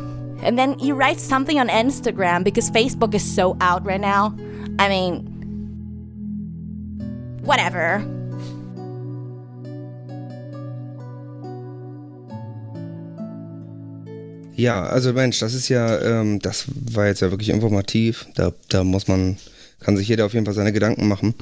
[0.43, 4.35] And then you write something on Instagram because Facebook is so out right now.
[4.79, 5.29] I mean,
[7.43, 8.05] whatever.
[14.57, 18.27] Ja, also Mensch, das ist ja, ähm, das war jetzt ja wirklich informativ.
[18.35, 19.37] Da, da muss man,
[19.81, 21.35] kann sich jeder auf jeden Fall seine Gedanken machen.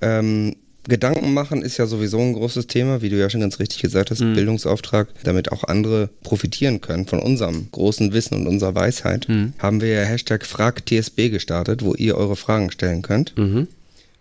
[0.00, 0.56] Ähm,
[0.88, 4.10] Gedanken machen ist ja sowieso ein großes Thema, wie du ja schon ganz richtig gesagt
[4.10, 9.26] hast, Bildungsauftrag, damit auch andere profitieren können von unserem großen Wissen und unserer Weisheit,
[9.58, 13.34] haben wir ja Hashtag FragTSB gestartet, wo ihr eure Fragen stellen könnt.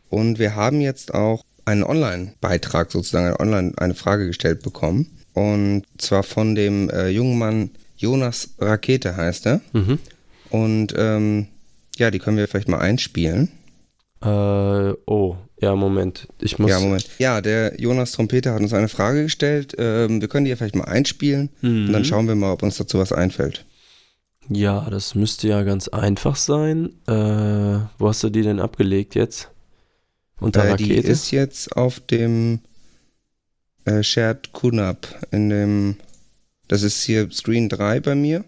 [0.09, 5.07] Und wir haben jetzt auch einen Online-Beitrag sozusagen, eine online eine Frage gestellt bekommen.
[5.33, 9.61] Und zwar von dem äh, jungen Mann Jonas Rakete heißt er.
[10.49, 11.47] Und ähm,
[11.97, 13.49] ja, die können wir vielleicht mal einspielen.
[14.21, 14.27] Äh,
[15.05, 16.27] oh, ja, Moment.
[16.39, 16.69] Ich muss.
[16.69, 17.07] Ja, Moment.
[17.19, 19.73] Ja, der Jonas Trompeter hat uns eine Frage gestellt.
[19.77, 22.77] Ähm, wir können die ja vielleicht mal einspielen und dann schauen wir mal, ob uns
[22.77, 23.65] dazu was einfällt.
[24.49, 26.91] Ja, das müsste ja ganz einfach sein.
[27.07, 27.11] Äh,
[27.97, 29.49] wo hast du die denn abgelegt jetzt?
[30.39, 31.07] Unter Äh, die Rakete?
[31.11, 32.59] ist jetzt auf dem
[33.85, 35.95] äh, Shared QNAP in dem,
[36.67, 38.43] das ist hier Screen 3 bei mir.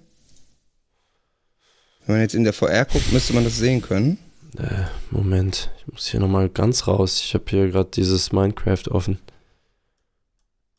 [2.06, 4.18] Wenn man jetzt in der VR guckt, müsste man das sehen können.
[4.58, 7.22] Äh, Moment, ich muss hier nochmal ganz raus.
[7.24, 9.20] Ich habe hier gerade dieses Minecraft offen.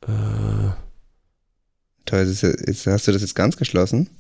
[0.07, 0.71] Äh,
[2.05, 4.11] Toll, jetzt, jetzt hast du das jetzt ganz geschlossen.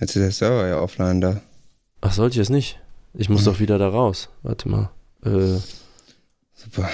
[0.00, 1.42] Jetzt ist der Server ja offline da.
[2.00, 2.80] ach, sollte ich es nicht?
[3.14, 4.28] Ich muss doch wieder da raus.
[4.42, 4.90] Warte mal.
[5.24, 5.58] Äh,
[6.54, 6.88] Super.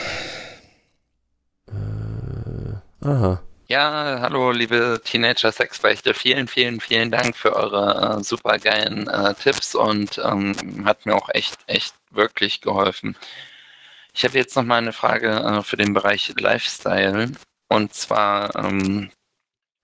[1.69, 3.43] äh, aha.
[3.67, 6.13] Ja, hallo liebe Teenager Sexbeichte.
[6.13, 11.31] Vielen, vielen, vielen Dank für eure äh, supergeilen äh, Tipps und ähm, hat mir auch
[11.31, 13.17] echt, echt wirklich geholfen.
[14.13, 17.33] Ich habe jetzt noch mal eine Frage äh, für den Bereich Lifestyle
[17.69, 19.11] und zwar, ähm,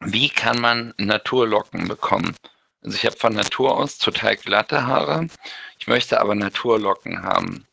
[0.00, 2.36] wie kann man Naturlocken bekommen?
[2.82, 5.28] Also ich habe von Natur aus total glatte Haare,
[5.78, 7.66] ich möchte aber Naturlocken haben.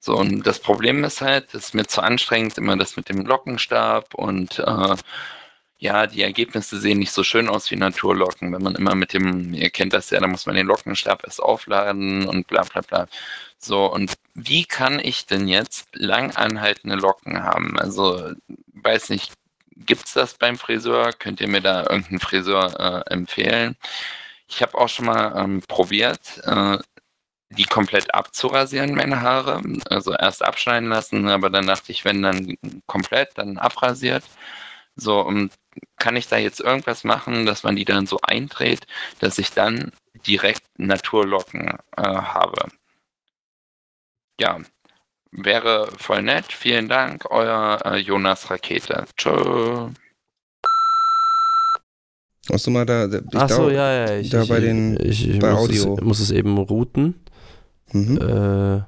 [0.00, 3.26] So, und das Problem ist halt, es ist mir zu anstrengend, immer das mit dem
[3.26, 4.96] Lockenstab und äh,
[5.80, 8.52] ja, die Ergebnisse sehen nicht so schön aus wie Naturlocken.
[8.52, 11.42] Wenn man immer mit dem, ihr kennt das ja, da muss man den Lockenstab erst
[11.42, 13.08] aufladen und bla bla bla.
[13.58, 17.78] So, und wie kann ich denn jetzt lang anhaltende Locken haben?
[17.78, 18.32] Also,
[18.74, 19.32] weiß nicht,
[19.76, 21.12] gibt's das beim Friseur?
[21.14, 23.76] Könnt ihr mir da irgendeinen Friseur äh, empfehlen?
[24.48, 26.78] Ich habe auch schon mal ähm, probiert, äh,
[27.50, 29.62] die komplett abzurasieren, meine Haare.
[29.88, 32.56] Also erst abschneiden lassen, aber dann dachte ich, wenn dann
[32.86, 34.24] komplett, dann abrasiert.
[34.96, 35.52] So, und
[35.98, 38.86] kann ich da jetzt irgendwas machen, dass man die dann so eindreht,
[39.18, 39.92] dass ich dann
[40.26, 42.68] direkt Naturlocken äh, habe?
[44.40, 44.58] Ja,
[45.30, 46.52] wäre voll nett.
[46.52, 49.04] Vielen Dank, euer äh, Jonas Rakete.
[49.16, 49.90] Tschö.
[52.48, 54.18] Musst du mal da, da ich Ach so, ja, ja.
[54.18, 55.94] Ich, da ich, bei den, ich, ich bei muss, Audio.
[55.94, 57.14] Es, muss es eben routen.
[57.92, 58.16] Mhm.
[58.16, 58.82] Äh,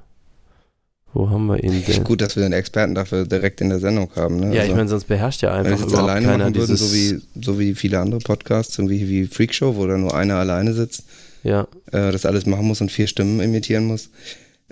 [1.13, 2.03] wo haben wir ihn denn?
[2.03, 4.39] Gut, dass wir den Experten dafür direkt in der Sendung haben.
[4.39, 4.53] Ne?
[4.53, 6.75] Ja, Also, ich meine, sonst beherrscht ja wenn einfach jetzt überhaupt alleine keiner machen würden,
[6.75, 10.73] so wie, so wie viele andere Podcasts, irgendwie wie Freakshow, wo da nur einer alleine
[10.73, 11.03] sitzt,
[11.43, 14.09] ja, äh, das alles machen muss und vier Stimmen imitieren muss,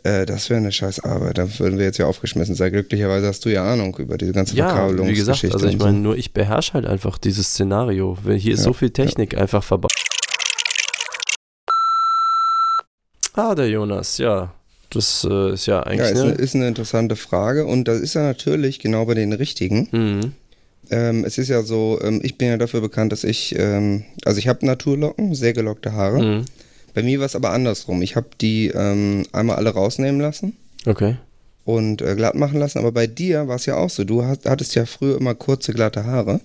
[0.03, 1.37] äh, das wäre eine scheiß Arbeit.
[1.37, 2.71] Da würden wir jetzt ja aufgeschmissen sein.
[2.71, 5.47] Glücklicherweise hast du ja Ahnung über diese ganze ja, wie Verkabelungsgeschichte.
[5.47, 5.85] gesagt, also ich und so.
[5.85, 8.17] meine, nur ich beherrsche halt einfach dieses Szenario.
[8.25, 9.91] Hier ist Ja, so viel Technik einfach verbaut.
[13.33, 14.53] Ah, der Jonas, ja.
[14.91, 16.35] Das äh, ist ja Ja, eigentlich ist, eine, ne?
[16.37, 19.87] ist eine interessante Frage und das ist ja natürlich genau bei den richtigen.
[19.91, 20.33] Mhm.
[20.89, 24.37] Ähm, es ist ja so, ähm, ich bin ja dafür bekannt, dass ich, ähm, also
[24.39, 26.21] ich habe Naturlocken, sehr gelockte Haare.
[26.21, 26.45] Mhm.
[26.93, 28.01] Bei mir war es aber andersrum.
[28.01, 31.15] Ich habe die ähm, einmal alle rausnehmen lassen Okay.
[31.63, 34.03] und äh, glatt machen lassen, aber bei dir war es ja auch so.
[34.03, 36.41] Du hast, hattest ja früher immer kurze, glatte Haare.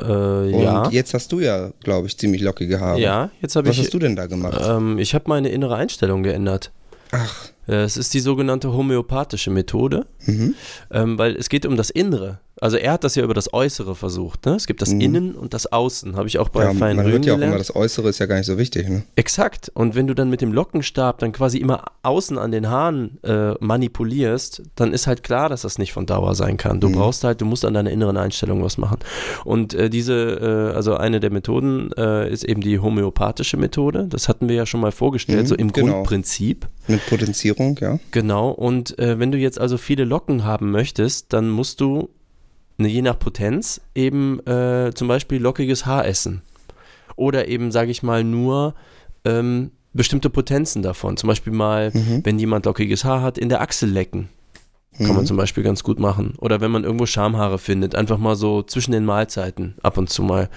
[0.00, 0.88] Äh, Und ja.
[0.90, 3.00] jetzt hast du ja, glaube ich, ziemlich lockige Haare.
[3.00, 3.82] Ja, jetzt habe Was ich.
[3.84, 4.60] hast du denn da gemacht?
[4.64, 6.70] Ähm, ich habe meine innere Einstellung geändert.
[7.12, 10.54] Ach, Äh, Es ist die sogenannte homöopathische Methode, mhm.
[10.90, 12.40] ähm, weil es geht um das Innere.
[12.62, 14.46] Also er hat das ja über das Äußere versucht.
[14.46, 14.54] Ne?
[14.54, 15.00] Es gibt das Mhm.
[15.00, 17.52] Innen und das Außen, habe ich auch bei ja, Fein man hört ja auch gelernt.
[17.54, 18.88] immer, das Äußere ist ja gar nicht so wichtig.
[18.88, 19.02] Ne?
[19.16, 19.70] Exakt.
[19.74, 23.54] Und wenn du dann mit dem Lockenstab dann quasi immer außen an den Haaren äh,
[23.60, 26.80] manipulierst, dann ist halt klar, dass das nicht von Dauer sein kann.
[26.80, 26.92] Du Mhm.
[26.94, 28.98] brauchst halt, du musst an deiner inneren Einstellung was machen.
[29.44, 34.06] Und äh, diese, äh, also eine der Methoden äh, ist eben die homöopathische Methode.
[34.08, 35.92] Das hatten wir ja schon mal vorgestellt, Mhm, so im genau.
[35.94, 36.66] Grundprinzip.
[36.88, 37.98] Mit Potenzierung, ja.
[38.12, 42.08] Genau, und äh, wenn du jetzt also viele Locken haben möchtest, dann musst du,
[42.82, 46.42] ne, je nach Potenz, eben äh, zum Beispiel lockiges Haar essen.
[47.16, 48.74] Oder eben, sage ich mal, nur
[49.24, 51.16] ähm, bestimmte Potenzen davon.
[51.16, 52.20] Zum Beispiel mal, Mhm.
[52.24, 54.28] wenn jemand lockiges Haar hat, in der Achsel lecken.
[54.98, 55.26] Kann man Mhm.
[55.26, 56.34] zum Beispiel ganz gut machen.
[56.38, 60.22] Oder wenn man irgendwo Schamhaare findet, einfach mal so zwischen den Mahlzeiten ab und zu
[60.22, 60.50] mal.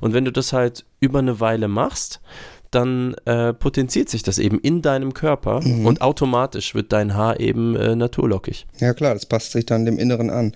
[0.00, 2.20] Und wenn du das halt über eine Weile machst,
[2.74, 5.86] dann äh, potenziert sich das eben in deinem Körper Mhm.
[5.86, 8.66] und automatisch wird dein Haar eben äh, naturlockig.
[8.78, 10.52] Ja klar, das passt sich dann dem Inneren an.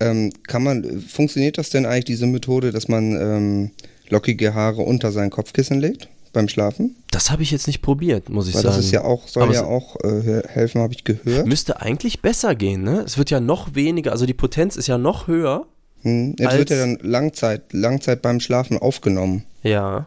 [0.00, 3.70] Ähm, kann man, funktioniert das denn eigentlich, diese Methode, dass man ähm,
[4.08, 6.96] lockige Haare unter sein Kopfkissen legt beim Schlafen?
[7.10, 8.76] Das habe ich jetzt nicht probiert, muss ich Weil sagen.
[8.76, 11.46] das ist ja auch, soll Aber ja auch äh, helfen, habe ich gehört.
[11.46, 13.02] Müsste eigentlich besser gehen, ne?
[13.04, 15.66] Es wird ja noch weniger, also die Potenz ist ja noch höher.
[16.02, 19.44] Hm, jetzt wird ja dann Langzeit, Langzeit beim Schlafen aufgenommen.
[19.62, 20.06] Ja.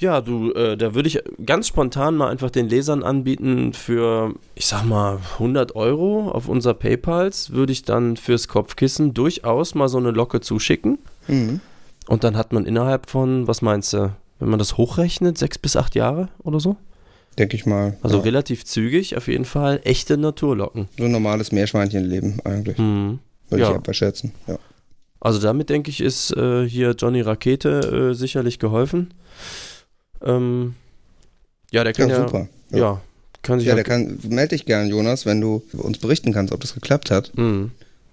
[0.00, 4.66] Ja, du, äh, da würde ich ganz spontan mal einfach den Lesern anbieten für, ich
[4.66, 9.98] sag mal, 100 Euro auf unser PayPals, würde ich dann fürs Kopfkissen durchaus mal so
[9.98, 10.98] eine Locke zuschicken.
[11.28, 11.60] Mhm.
[12.08, 15.76] Und dann hat man innerhalb von, was meinst du, wenn man das hochrechnet, sechs bis
[15.76, 16.76] acht Jahre oder so?
[17.38, 17.96] Denke ich mal.
[18.02, 18.24] Also ja.
[18.24, 20.88] relativ zügig, auf jeden Fall echte Naturlocken.
[20.98, 23.20] So ein normales Meerschweinchenleben eigentlich, Mhm.
[23.48, 23.70] würde Ja.
[23.70, 24.32] ich einfach schätzen.
[24.48, 24.58] Ja.
[25.20, 29.14] Also damit denke ich, ist äh, hier Johnny Rakete äh, sicherlich geholfen.
[30.22, 30.74] Ähm,
[31.70, 32.48] ja, der kann Ja, ja, super.
[32.70, 33.00] Ja.
[33.42, 36.52] kann sich Ja, ja, der kann, melde dich gern, Jonas, wenn du uns berichten kannst,
[36.52, 37.72] ob das geklappt hat Mhm.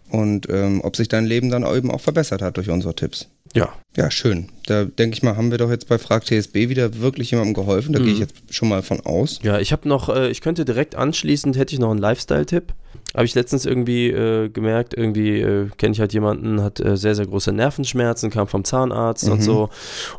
[0.09, 3.27] und ähm, ob sich dein Leben dann eben auch verbessert hat durch unsere Tipps.
[3.53, 3.73] Ja.
[3.97, 4.49] Ja, schön.
[4.67, 7.93] Da denke ich mal, haben wir doch jetzt bei Frag TSB wieder wirklich jemandem geholfen.
[7.93, 8.21] Da gehe ich Mhm.
[8.21, 9.39] jetzt schon mal von aus.
[9.41, 12.73] Ja, ich habe noch, äh, ich könnte direkt anschließend, hätte ich noch einen Lifestyle-Tipp.
[13.15, 17.15] Habe ich letztens irgendwie äh, gemerkt, irgendwie äh, kenne ich halt jemanden, hat äh, sehr,
[17.15, 19.43] sehr große Nervenschmerzen, kam vom Zahnarzt und Mhm.
[19.43, 19.69] so.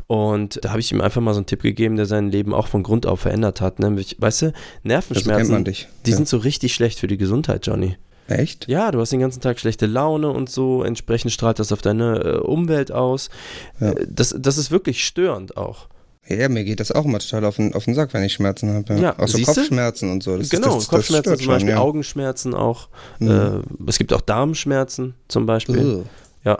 [0.07, 2.67] Und da habe ich ihm einfach mal so einen Tipp gegeben, der sein Leben auch
[2.67, 3.79] von Grund auf verändert hat.
[3.79, 6.15] Nämlich, weißt du, Nervenschmerzen, die ja.
[6.15, 7.95] sind so richtig schlecht für die Gesundheit, Johnny.
[8.27, 8.67] Echt?
[8.67, 12.19] Ja, du hast den ganzen Tag schlechte Laune und so, entsprechend strahlt das auf deine
[12.19, 13.29] äh, Umwelt aus.
[13.79, 13.91] Ja.
[13.91, 15.87] Äh, Das, das ist wirklich störend auch.
[16.27, 18.73] Ja, mir geht das auch immer total auf den, auf den Sack, wenn ich Schmerzen
[18.73, 18.95] habe.
[18.99, 19.39] Ja, auch so?
[19.41, 20.37] Kopfschmerzen und so.
[20.37, 21.79] Das, genau, das, das Kopfschmerzen zum schon, Beispiel, ja.
[21.79, 22.89] Augenschmerzen auch.
[23.19, 23.63] Mhm.
[23.87, 25.79] Äh, es gibt auch Darmschmerzen zum Beispiel.
[25.79, 26.05] Ugh.
[26.45, 26.59] Ja.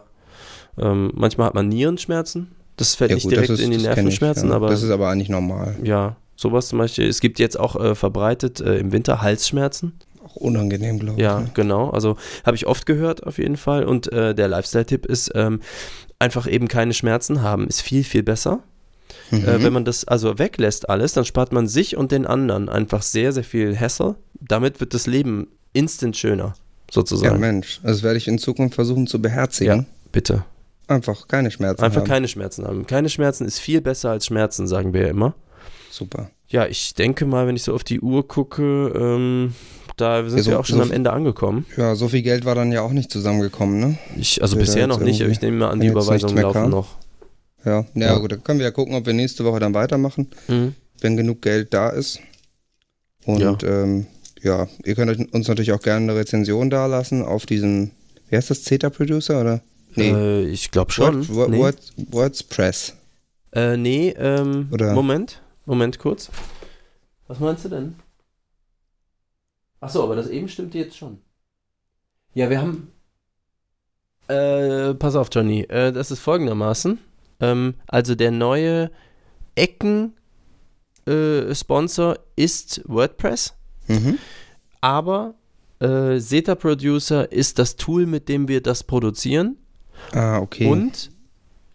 [0.80, 2.52] Ähm, manchmal hat man Nierenschmerzen.
[2.78, 4.56] Das fällt Ja, nicht gut, direkt ist, in die kenn ich, Nervenschmerzen, ja.
[4.56, 5.76] aber Das ist aber eigentlich normal.
[5.84, 7.08] ja, sowas zum Beispiel.
[7.08, 9.94] Es gibt jetzt auch äh, verbreitet äh, im Winter Halsschmerzen.
[10.26, 11.24] Auch unangenehm, glaube ich.
[11.24, 11.52] Ja, ne?
[11.54, 11.92] genau.
[11.92, 13.84] Also habe ich oft gehört auf jeden Fall.
[13.84, 15.62] Und äh, der Lifestyle-Tipp ist ähm,
[16.18, 18.64] einfach eben keine Schmerzen haben, ist viel, viel besser.
[19.32, 19.46] Mhm.
[19.48, 23.02] Äh, wenn man das also weglässt alles, dann spart man sich und den anderen einfach
[23.02, 24.16] sehr, sehr viel Hassel.
[24.40, 26.54] Damit wird das Leben instant schöner, ja,
[26.92, 27.40] sozusagen.
[27.40, 27.80] Mensch.
[27.84, 29.80] Das werde ich in Zukunft versuchen zu beherzigen.
[29.80, 30.44] Ja, bitte.
[30.88, 32.08] Einfach keine Schmerzen Einfach haben.
[32.08, 32.86] keine Schmerzen haben.
[32.86, 35.34] Keine Schmerzen ist viel besser als Schmerzen, sagen wir ja immer.
[35.90, 36.30] Super.
[36.50, 39.54] Ja, ich denke mal, wenn ich so auf die Uhr gucke, ähm,
[39.96, 41.66] da sind Ja, so- wir auch schon so- am Ende angekommen.
[41.78, 43.98] Ja, so viel Geld war dann ja auch nicht zusammengekommen, ne?
[44.18, 46.98] Ich, also da bisher noch nicht, aber ich nehme mal an, die Überweisungen laufen noch.
[47.66, 48.18] Ja, ja, Ja.
[48.18, 50.76] gut, dann können wir ja gucken, ob wir nächste Woche dann weitermachen, Mhm.
[51.00, 52.20] wenn genug Geld da ist.
[53.26, 53.58] Und Ja.
[53.64, 54.08] ähm,
[54.42, 57.92] ja ihr könnt uns natürlich auch gerne eine Rezension dalassen auf diesem,
[58.30, 59.62] wie heißt das, Zeta Producer oder?
[59.96, 61.28] Nee, Äh, ich glaube schon.
[61.28, 61.78] Word, Word, nee, Word,
[62.12, 62.96] WordPress.
[63.54, 66.30] äh, nee ähm, Oder- Moment, Moment kurz.
[67.28, 67.96] Was meinst du denn?
[69.82, 71.20] Achso, aber das eben stimmt jetzt schon.
[72.34, 72.88] Ja, wir haben.
[74.28, 75.62] Äh, pass auf, Johnny.
[75.64, 77.00] Äh, das ist folgendermaßen.
[77.42, 78.90] Ähm, also der neue
[81.06, 83.54] Ecken-Sponsor ist WordPress,
[83.88, 84.18] Mhm.
[84.80, 85.34] aber
[85.80, 89.58] äh, Zeta Producer ist das Tool, mit dem wir das produzieren.
[90.14, 90.68] Ah, okay.
[90.68, 91.12] Und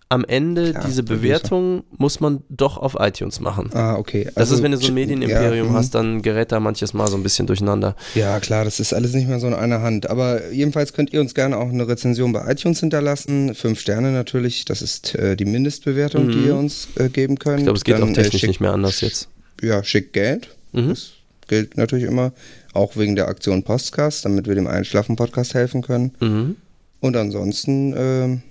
[0.09, 1.03] am Ende Klar, diese.
[1.03, 3.71] Bewertung muss man doch auf iTunes machen.
[3.75, 4.29] Ah, okay.
[4.37, 5.77] Das ist, wenn du so ein Medienimperium ja, mhm.
[5.77, 7.97] hast, dann gerät da manches Mal so ein bisschen durcheinander.
[8.15, 10.09] Ja, klar, das ist alles nicht mehr so in einer Hand.
[10.09, 13.55] Aber jedenfalls könnt ihr uns gerne auch eine Rezension bei iTunes hinterlassen.
[13.57, 16.47] Fünf Sterne natürlich, das ist äh, die Mindestbewertung, die Mhm.
[16.47, 17.59] ihr uns äh, geben könnt.
[17.59, 19.29] Ich glaube, es geht Dann, auch technisch äh, schickt- nicht mehr anders jetzt.
[19.61, 20.55] Ja, schickt Geld.
[20.73, 20.91] Mhm.
[20.91, 21.11] Das
[21.49, 22.33] gilt natürlich immer.
[22.75, 26.13] Auch wegen der Aktion Postcast, damit wir dem Einschlafen-Podcast helfen können.
[26.21, 26.57] Mhm.
[27.01, 28.43] Und ansonsten, ähm,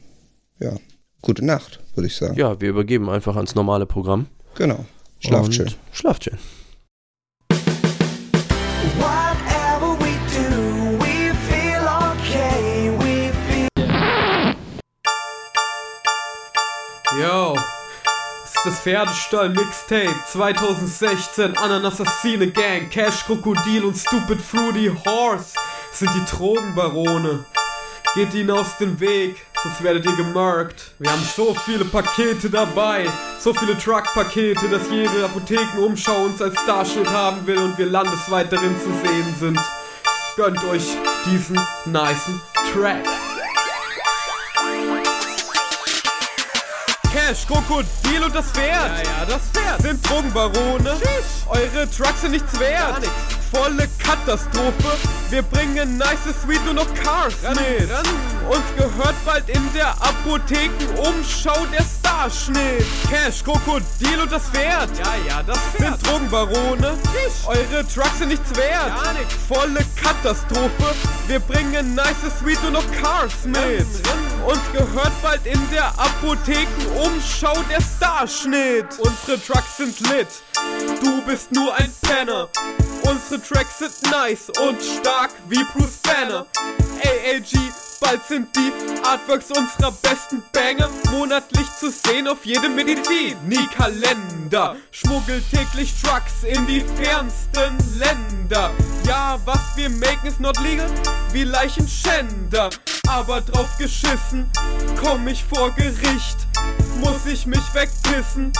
[0.59, 0.73] ja,
[1.25, 2.35] gute Nacht, würde ich sagen.
[2.35, 4.27] Ja, wir übergeben einfach ans normale Programm.
[4.55, 4.85] Genau.
[5.19, 5.73] Schlaft schön.
[5.91, 6.37] Schlaft schön.
[17.21, 17.55] Yo,
[18.43, 25.55] ist das Pferdestall Mixtape 2016, Ananassassine Gang, Cash Krokodil und Stupid Fruity Horse
[25.93, 27.45] sind die Drogenbarone.
[28.15, 30.91] Geht ihnen aus dem Weg, sonst werdet ihr gemarkt.
[30.99, 33.09] Wir haben so viele Pakete dabei,
[33.41, 38.73] so viele Truck-Pakete, dass jede Apothekenumschau uns als Starschild haben will und wir landesweit darin
[38.79, 39.59] zu sehen sind.
[40.37, 40.95] Gönnt euch
[41.25, 42.41] diesen nicen
[42.73, 43.03] Track.
[47.11, 49.03] Cash, Krokodil und das Pferd.
[49.03, 49.81] Ja, ja, das Pferd.
[49.81, 50.97] Sind Drogenbarone.
[51.47, 53.03] Eure Trucks sind nichts wert.
[53.55, 54.97] Volle Katastrophe.
[55.29, 57.89] Wir bringen nice Sweet und noch Cars mit.
[58.49, 62.85] Uns gehört bald in der Apothekenumschau der Starschnitt.
[63.09, 64.89] Cash, Krokodil und das Pferd.
[64.97, 65.99] Ja, ja, das Pferd.
[65.99, 66.97] Sind Drogenbarone.
[67.45, 68.91] Eure Trucks sind nichts wert.
[69.47, 70.93] Volle Katastrophe.
[71.27, 73.87] Wir bringen nice Sweet und noch Cars mit.
[74.45, 78.87] Uns gehört bald in der Apothekenumschau der Starschnitt.
[78.99, 80.27] Unsere Trucks sind lit.
[81.01, 82.49] Du bist nur ein Penner.
[83.03, 86.47] Unsere Tracks sind nice und stark wie Bruce Banner.
[87.03, 87.51] AAG,
[88.01, 88.71] bald sind die
[89.03, 93.37] Artworks unserer besten Banger monatlich zu sehen auf jedem Medizin.
[93.45, 98.71] Nie Kalender, schmuggelt täglich Trucks in die fernsten Länder.
[99.05, 100.89] Ja, was wir machen ist not legal,
[101.31, 102.71] wie Leichenschänder.
[103.07, 104.49] Aber drauf geschissen,
[104.99, 106.47] komm ich vor Gericht
[106.95, 108.51] muss ich mich wegpissen.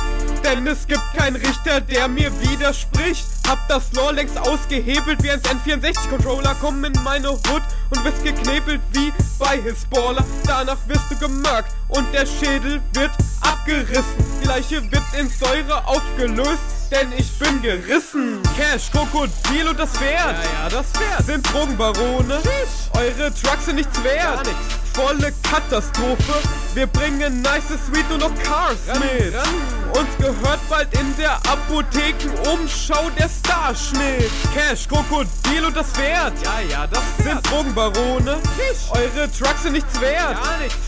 [0.44, 3.26] Denn es gibt keinen Richter, der mir widerspricht.
[3.48, 6.56] Hab das Lore längst ausgehebelt wie ein N64-Controller.
[6.60, 10.24] Komm in meine Hood und wirst geknebelt wie bei Hisballer.
[10.46, 13.12] Danach wirst du gemerkt und der Schädel wird
[13.42, 14.26] abgerissen.
[14.42, 16.85] Die Leiche wird in Säure aufgelöst.
[16.92, 18.42] Denn ich bin gerissen.
[18.56, 20.36] Cash, Krokodil und das Pferd.
[20.36, 21.26] Ja, ja, das Pferd.
[21.26, 22.42] Sind Drogenbarone.
[22.94, 24.48] Eure Trucks sind nichts wert.
[24.94, 26.34] Volle Katastrophe.
[26.74, 29.34] Wir bringen nice Sweet und noch Cars mit.
[29.98, 34.32] Uns gehört bald in der Apothekenumschau der Starschnitt.
[34.54, 36.34] Cash, Krokodil und das Pferd.
[36.44, 37.44] Ja, ja, das Pferd.
[37.44, 38.38] Sind Drogenbarone.
[38.92, 40.38] Eure Trucks sind nichts wert.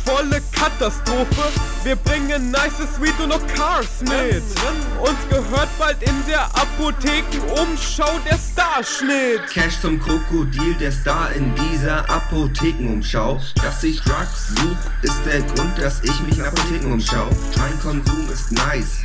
[0.05, 1.51] Volle Katastrophe.
[1.83, 4.43] Wir bringen nice Sweet und noch Cars mit.
[5.01, 9.47] Uns gehört bald in der Apothekenumschau der Starschnitt.
[9.49, 13.39] Cash zum Krokodil, der Star in dieser Apothekenumschau.
[13.55, 17.29] Dass ich Drugs such, ist der Grund, dass ich mich in Apotheken umschau.
[17.57, 19.01] Mein Konsum ist nice,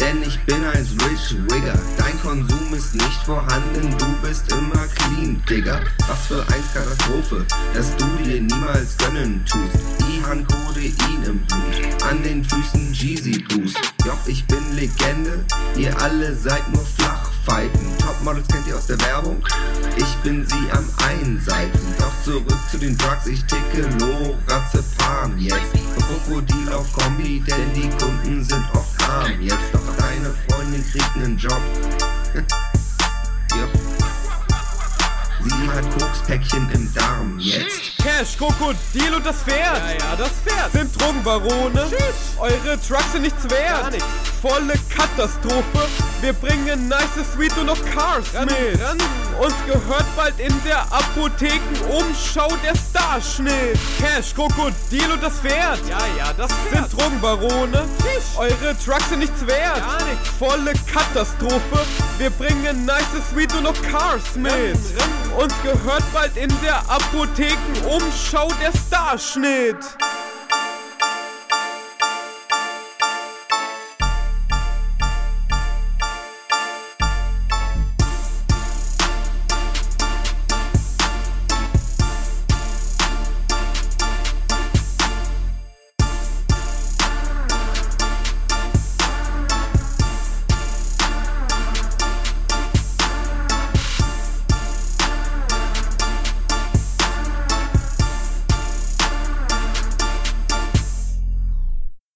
[0.00, 1.78] denn ich bin ein Rich Wigger.
[1.98, 5.80] Dein Konsum ist nicht vorhanden, du bist immer clean, Digga.
[6.06, 9.82] Was für ein Katastrophe, dass du dir niemals gönnen tust.
[10.08, 13.99] Ihan Codein im Blut, an den Füßen Jeezy Boost.
[14.04, 15.44] Doch ich bin Legende,
[15.76, 17.98] ihr alle seid nur Flachpfeifen.
[17.98, 19.42] Topmodels kennt ihr aus der Werbung,
[19.96, 21.94] ich bin sie am Einseifen.
[21.98, 25.72] Doch zurück zu den Drugs, ich ticke Lorazepam jetzt.
[25.96, 29.72] Krokodil auf Kombi, denn die Kunden sind oft arm jetzt.
[29.72, 31.60] Doch deine Freundin kriegt nen Job.
[32.34, 33.89] ja.
[35.42, 37.96] Sie hat Kokspäckchen im Darm jetzt.
[37.98, 39.78] Cash, Krokodil und das Pferd.
[39.78, 40.72] Ja, ja, das Pferd.
[40.72, 41.86] Sind Drogenbarone.
[41.88, 42.36] Tschüss.
[42.38, 43.80] Eure Trucks sind nichts wert.
[43.82, 44.06] Gar nichts.
[44.42, 45.88] Volle Katastrophe.
[46.20, 48.80] Wir bringen nice Sweet und noch Cars ran, mit.
[48.80, 48.98] Ran.
[49.40, 53.78] Uns gehört bald in der Apothekenumschau der Starschnitt.
[53.98, 55.80] Cash, Krokodil und das Pferd.
[55.88, 56.90] Ja, ja, das Pferd.
[56.90, 57.88] Sind Drogenbarone.
[58.02, 58.36] Tschüss.
[58.36, 59.78] Eure Trucks sind nichts wert.
[59.78, 60.28] Gar nichts.
[60.38, 61.86] Volle Katastrophe.
[62.18, 64.52] Wir bringen nice Sweet und noch Cars mit.
[64.52, 64.76] Ran,
[65.32, 65.42] ran.
[65.42, 69.78] Uns gehört bald in der Apothekenumschau der Starschnitt.